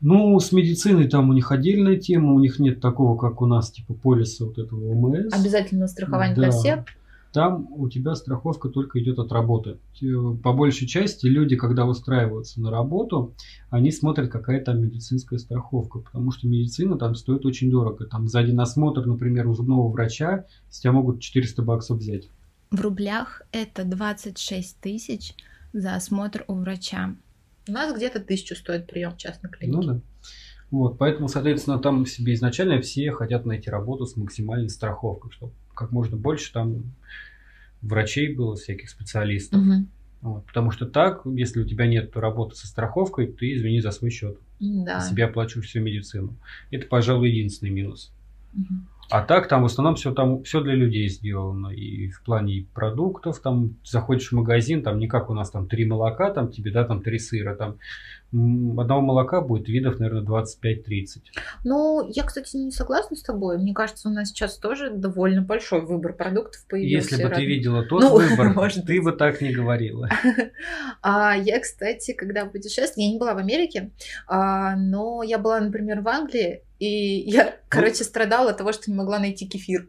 [0.02, 3.72] Ну, с медициной там у них отдельная тема, у них нет такого, как у нас,
[3.72, 5.34] типа полиса вот этого ОМС.
[5.34, 6.42] Обязательно страхование Да.
[6.44, 6.86] для всех?
[7.34, 9.78] Там у тебя страховка только идет от работы.
[10.44, 13.36] По большей части люди, когда устраиваются на работу,
[13.70, 18.06] они смотрят, какая там медицинская страховка, потому что медицина там стоит очень дорого.
[18.06, 22.30] Там за один осмотр, например, у зубного врача с тебя могут 400 баксов взять.
[22.72, 25.36] В рублях это 26 тысяч
[25.74, 27.14] за осмотр у врача.
[27.68, 29.78] У нас где-то тысячу стоит прием в частной клинике.
[29.78, 30.02] Ну да.
[30.70, 35.92] Вот, поэтому, соответственно, там себе изначально все хотят найти работу с максимальной страховкой, чтобы как
[35.92, 36.84] можно больше там
[37.82, 39.62] врачей было, всяких специалистов.
[39.62, 39.90] Мгм.
[40.22, 44.10] Вот, потому что так, если у тебя нет работы со страховкой, ты извини за свой
[44.10, 44.40] счет.
[44.60, 45.00] Да.
[45.00, 46.36] Себе оплачиваешь всю медицину.
[46.72, 48.12] Это, пожалуй, единственный минус.
[48.54, 48.90] Мгм.
[49.10, 51.70] А так там в основном все там все для людей сделано.
[51.70, 55.86] И в плане продуктов, там заходишь в магазин, там не как у нас там три
[55.86, 57.78] молока, там тебе, да, там три сыра, там
[58.32, 61.06] одного молока будет видов, наверное, 25-30.
[61.64, 63.58] Ну, я, кстати, не согласна с тобой.
[63.58, 67.16] Мне кажется, у нас сейчас тоже довольно большой выбор продуктов появился.
[67.16, 69.04] Если бы ты видела тот ну, выбор, может ты быть.
[69.04, 70.10] бы так не говорила.
[71.02, 73.92] А, я, кстати, когда путешествовала, я не была в Америке,
[74.28, 76.88] а, но я была, например, в Англии, и
[77.30, 77.52] я, ну.
[77.70, 79.88] короче, страдала от того, что не могла найти кефир.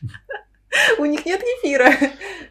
[0.98, 1.90] У них нет кефира.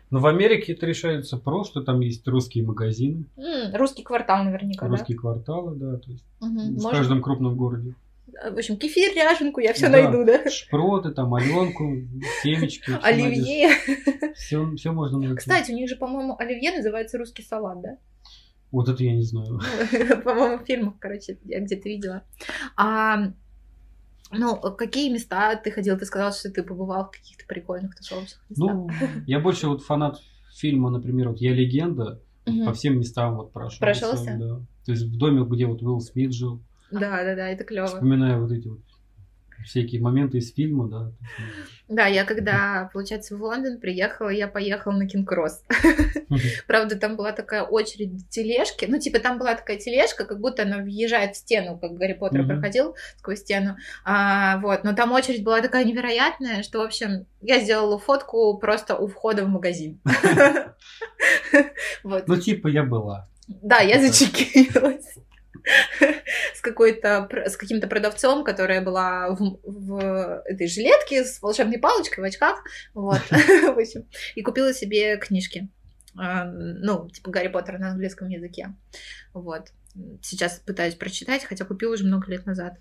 [0.09, 3.25] Но в Америке это решается просто, там есть русские магазины.
[3.73, 7.95] русский квартал наверняка, Русские кварталы, да, то есть в каждом крупном городе.
[8.27, 10.49] В общем, кефир, ряженку я все найду, да?
[10.49, 11.97] Шпроты, там, оленку,
[12.41, 12.91] семечки.
[13.01, 13.69] Оливье.
[14.35, 15.35] Все, все можно найти.
[15.35, 17.97] Кстати, у них же, по-моему, оливье называется русский салат, да?
[18.71, 19.59] Вот это я не знаю.
[20.23, 22.23] По-моему, в фильмах, короче, я где-то видела.
[22.77, 23.33] А
[24.31, 25.97] ну, какие места ты ходил?
[25.97, 28.75] Ты сказал, что ты побывал в каких-то прикольных тусовочных местах.
[28.75, 28.89] Ну,
[29.27, 30.19] я больше вот фанат
[30.53, 32.65] фильма, например, вот «Я легенда», угу.
[32.65, 33.79] по всем местам вот прошелся.
[33.79, 34.37] Прошелся?
[34.39, 34.61] Да.
[34.85, 36.61] То есть в доме, где вот Уилл Смит жил.
[36.91, 37.87] Да, да, да, это клево.
[37.87, 38.79] Вспоминаю вот эти вот
[39.65, 41.11] всякие моменты из фильма, да.
[41.87, 45.63] Да, я когда, получается, в Лондон приехала, я поехала на Кинг-Кросс.
[46.67, 48.85] Правда, там была такая очередь тележки.
[48.87, 52.47] Ну, типа, там была такая тележка, как будто она въезжает в стену, как Гарри Поттер
[52.47, 53.75] проходил сквозь стену.
[54.05, 58.95] А, вот, но там очередь была такая невероятная, что, в общем, я сделала фотку просто
[58.95, 59.99] у входа в магазин.
[62.03, 63.27] Ну, типа, я была.
[63.47, 65.17] Да, я зачекилась.
[66.55, 72.27] С какой-то с каким-то продавцом, которая была в, в этой жилетке с волшебной палочкой в
[72.27, 74.05] очках, вот, в общем,
[74.35, 75.69] и купила себе книжки,
[76.17, 78.75] а, ну, типа Гарри Поттера на английском языке,
[79.33, 79.71] вот.
[80.21, 82.79] Сейчас пытаюсь прочитать, хотя купила уже много лет назад.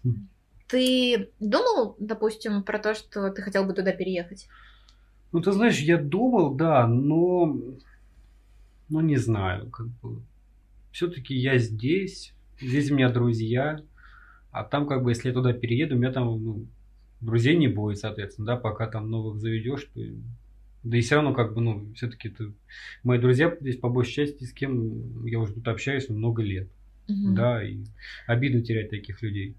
[0.69, 4.47] Ты думал, допустим, про то, что ты хотел бы туда переехать?
[5.33, 7.57] Ну, ты знаешь, я думал, да, но,
[8.89, 10.23] ну, не знаю, как бы.
[10.93, 13.81] Все-таки я здесь, здесь у меня друзья,
[14.51, 16.67] а там как бы, если я туда перееду, у меня там ну,
[17.21, 20.01] друзей не будет, соответственно, да, пока там новых заведешь, то
[20.83, 22.53] да и все равно, как бы, ну, все-таки это
[23.03, 26.71] мои друзья здесь по большей части, с кем я уже тут общаюсь много лет.
[27.07, 27.35] Угу.
[27.35, 27.85] Да, и
[28.27, 29.57] обидно терять таких людей.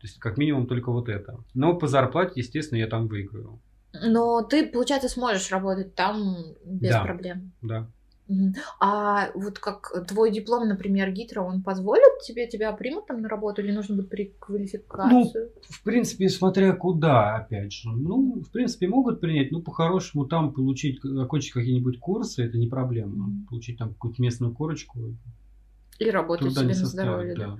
[0.00, 1.38] То есть, как минимум, только вот это.
[1.54, 3.60] Но по зарплате, естественно, я там выиграю.
[3.92, 7.52] Но ты, получается, сможешь работать там без да, проблем.
[7.60, 7.90] Да.
[8.78, 13.62] А вот как твой диплом, например, ГИТРа, он позволит тебе, тебя примут там на работу
[13.62, 15.50] или нужно будет переквалификацию?
[15.54, 17.90] Ну, в принципе, смотря куда, опять же.
[17.90, 23.28] Ну, в принципе, могут принять, но по-хорошему там получить, окончить какие-нибудь курсы, это не проблема.
[23.28, 23.48] Mm-hmm.
[23.48, 24.98] Получить там какую-то местную корочку.
[25.98, 27.46] И работать себе на здоровье, да.
[27.46, 27.58] да.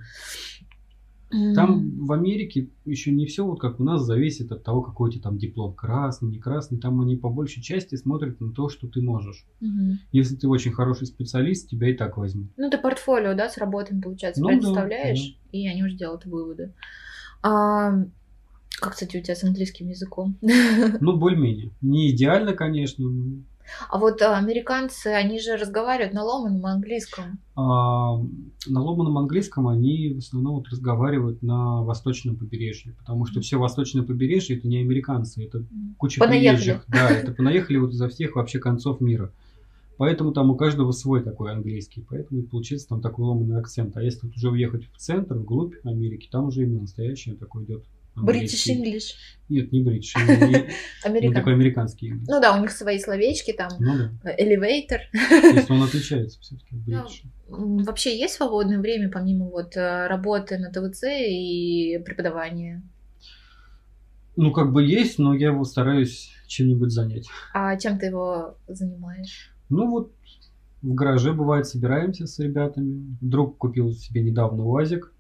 [1.55, 5.13] Там в Америке еще не все вот как у нас зависит от того, какой у
[5.13, 6.79] тебя там диплом красный, не красный.
[6.79, 9.47] Там они по большей части смотрят на то, что ты можешь.
[9.61, 9.99] Угу.
[10.13, 12.49] Если ты очень хороший специалист, тебя и так возьмут.
[12.57, 15.59] Ну, ты портфолио, да, с работами, получается, ну, предоставляешь, да, да.
[15.59, 16.75] и они уже делают выводы.
[17.43, 17.93] А,
[18.81, 20.37] как, кстати, у тебя с английским языком?
[21.01, 21.71] Ну, более-менее.
[21.81, 23.43] Не идеально, конечно, но
[23.89, 27.39] а вот а, американцы, они же разговаривают на ломаном английском.
[27.57, 28.17] А,
[28.67, 34.03] на ломаном английском они в основном вот разговаривают на восточном побережье, потому что все восточное
[34.03, 35.65] побережье это не американцы, это
[35.99, 36.57] куча понаехали.
[36.57, 36.85] приезжих.
[36.89, 39.33] Да, это понаехали вот изо всех вообще концов мира.
[39.97, 43.97] Поэтому там у каждого свой такой английский, поэтому получается там такой ломанный акцент.
[43.99, 47.85] А если вот уже уехать в центр, вглубь Америки, там уже именно настоящий такой идет
[48.25, 49.15] British English.
[49.49, 50.15] Нет, не British.
[51.21, 52.13] Не такой американский.
[52.13, 54.37] Ну да, у них свои словечки, там, ну, да.
[54.37, 55.01] elevator.
[55.13, 57.25] То есть он отличается все-таки British.
[57.49, 62.83] Ну, вообще есть свободное время, помимо вот э, работы на ТВЦ и преподавания?
[64.37, 67.27] Ну, как бы есть, но я его стараюсь чем-нибудь занять.
[67.53, 69.53] А чем ты его занимаешь?
[69.69, 70.13] Ну, вот
[70.83, 73.17] в гараже, бывает, собираемся с ребятами.
[73.21, 75.13] Друг купил себе недавно УАЗик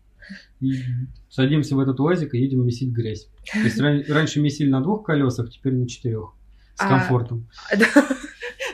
[0.61, 0.83] и
[1.29, 3.29] садимся в этот УАЗик и едем месить грязь.
[3.53, 6.35] То есть раньше месили на двух колесах, теперь на четырех.
[6.75, 7.49] С а, комфортом.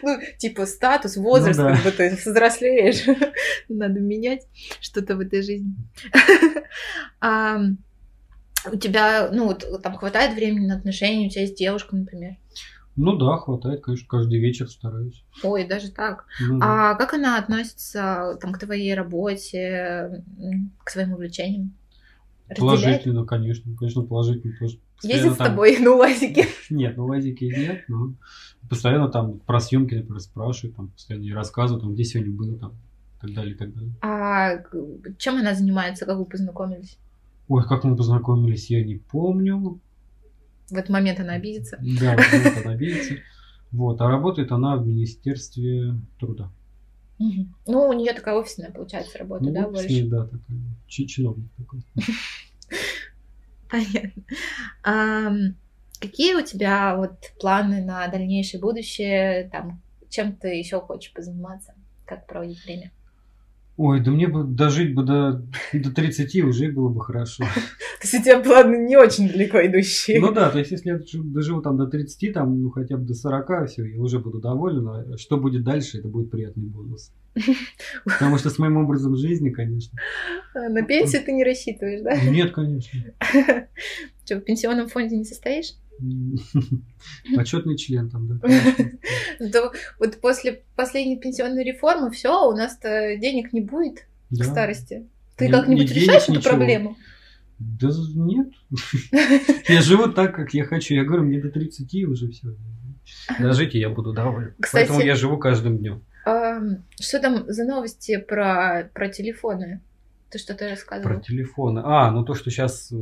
[0.02, 1.74] Ну, типа статус, возраст, ну, да.
[1.74, 3.06] как бы ты взрослеешь.
[3.68, 4.46] Надо менять
[4.80, 5.74] что-то в этой жизни.
[7.20, 7.58] а,
[8.70, 12.36] у тебя, ну, вот там хватает времени на отношения, у тебя есть девушка, например?
[12.96, 15.22] Ну да, хватает, конечно, каждый вечер стараюсь.
[15.42, 16.24] Ой, даже так.
[16.40, 20.24] Ну, а как она относится там, к твоей работе,
[20.82, 21.74] к своим увлечениям?
[22.56, 23.76] Положительно, конечно.
[23.76, 24.54] Конечно, положительно.
[24.58, 26.46] Тоже Ездит с тобой на УАЗике?
[26.70, 28.14] Нет, на УАЗике нет, но
[28.68, 33.20] постоянно там про съемки, например, спрашивают, там, постоянно рассказывают, там, где сегодня было, там, и
[33.20, 33.92] так далее, и так далее.
[34.00, 34.62] А
[35.18, 36.98] чем она занимается, как вы познакомились?
[37.48, 39.80] Ой, как мы познакомились, я не помню.
[40.68, 41.78] В этот момент она обидится.
[41.80, 43.14] Да, в этот момент она обидится.
[43.72, 46.50] Вот, а работает она в Министерстве труда.
[47.18, 47.46] Угу.
[47.66, 50.06] Ну, у нее такая офисная, получается, работа, ну, да, офисный, больше?
[50.08, 51.82] да, такой, чиновник такой.
[53.70, 54.22] Понятно.
[54.84, 55.32] А,
[56.00, 59.48] какие у тебя вот планы на дальнейшее будущее?
[59.50, 61.74] Там, чем ты еще хочешь позаниматься?
[62.04, 62.92] Как проводить время?
[63.76, 67.44] Ой, да мне бы дожить бы до, до 30 уже было бы хорошо.
[67.44, 70.18] То есть у тебя планы не очень далеко идущие.
[70.18, 73.14] Ну да, то есть если я доживу там до 30, там, ну хотя бы до
[73.14, 74.88] 40, все, я уже буду доволен.
[74.88, 77.12] А что будет дальше, это будет приятный бонус.
[78.04, 79.98] Потому что с моим образом жизни, конечно.
[80.54, 82.18] На пенсию ты не рассчитываешь, да?
[82.30, 82.98] Нет, конечно.
[84.24, 85.74] Что, в пенсионном фонде не состоишь?
[87.36, 88.48] Почетный член там, да.
[89.40, 95.06] Да, вот после последней пенсионной реформы все, у нас-то денег не будет к старости.
[95.36, 96.96] Ты как-нибудь решаешь эту проблему?
[97.58, 98.48] Да нет.
[99.68, 100.94] Я живу так, как я хочу.
[100.94, 102.48] Я говорю, мне до 30 уже все.
[103.38, 104.54] Дожите, я буду доволен.
[104.60, 106.02] Кстати, Поэтому я живу каждым днем.
[107.00, 109.80] Что там за новости про, про телефоны?
[110.30, 111.16] Ты что-то рассказывал?
[111.16, 111.82] Про телефоны.
[111.84, 112.96] А, ну то, что сейчас э,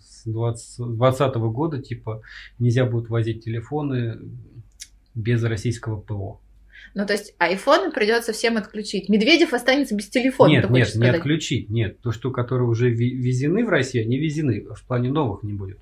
[0.00, 2.22] с 2020 года, типа,
[2.58, 4.18] нельзя будет возить телефоны
[5.14, 6.40] без российского ПО.
[6.94, 9.08] Ну, то есть айфоны придется всем отключить.
[9.08, 10.50] Медведев останется без телефона.
[10.50, 11.68] Нет, нет, не отключить.
[11.70, 14.64] Нет, то, что которые уже везены в Россию, они везены.
[14.74, 15.78] В плане новых не будет.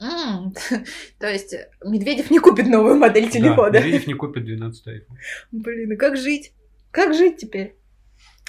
[0.00, 0.56] Mm,
[1.18, 3.72] то есть Медведев не купит новую модель телефона.
[3.72, 5.16] Да, Медведев не купит 12 iPhone.
[5.50, 6.52] Блин, и как жить?
[6.90, 7.74] Как жить теперь?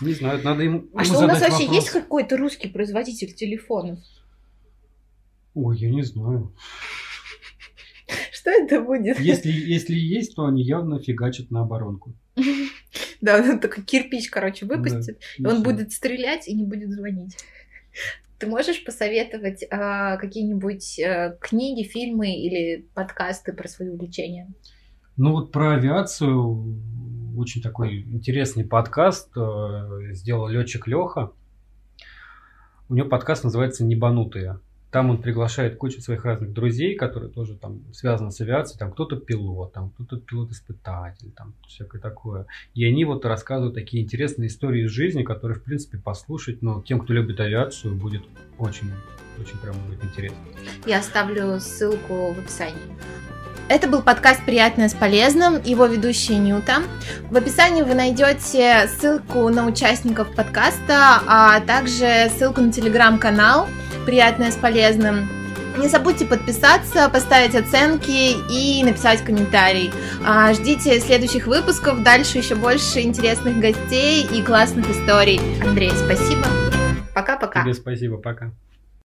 [0.02, 0.86] Не знаю, надо ему.
[0.94, 1.76] А ему что у нас вообще вопрос.
[1.76, 4.00] есть какой-то русский производитель телефонов?
[5.54, 6.56] Ой, я не знаю.
[8.32, 9.20] Что это будет?
[9.20, 12.14] Если, если есть, то они явно фигачат на оборонку.
[13.22, 17.36] Да, он такой кирпич, короче, выпустит, и он будет стрелять и не будет звонить.
[18.38, 24.54] Ты можешь посоветовать э, какие-нибудь э, книги, фильмы или подкасты про свои увлечения?
[25.22, 26.80] Ну вот про авиацию
[27.38, 31.34] очень такой интересный подкаст э, сделал летчик Леха.
[32.88, 34.62] У него подкаст называется «Небанутые».
[34.92, 38.80] Там он приглашает кучу своих разных друзей, которые тоже там связаны с авиацией.
[38.80, 42.48] Там кто-то пилот, там кто-то пилот-испытатель, там всякое такое.
[42.74, 47.00] И они вот рассказывают такие интересные истории из жизни, которые, в принципе, послушать, но тем,
[47.02, 48.24] кто любит авиацию, будет
[48.58, 48.92] очень,
[49.40, 50.38] очень прям будет интересно.
[50.88, 52.82] Я оставлю ссылку в описании.
[53.70, 56.78] Это был подкаст «Приятное с полезным», его ведущая Нюта.
[57.30, 63.68] В описании вы найдете ссылку на участников подкаста, а также ссылку на телеграм-канал
[64.06, 65.30] «Приятное с полезным».
[65.78, 69.94] Не забудьте подписаться, поставить оценки и написать комментарий.
[70.26, 75.40] А, ждите следующих выпусков, дальше еще больше интересных гостей и классных историй.
[75.62, 76.46] Андрей, спасибо.
[77.14, 77.64] Пока-пока.
[77.64, 78.52] Тебе спасибо, пока.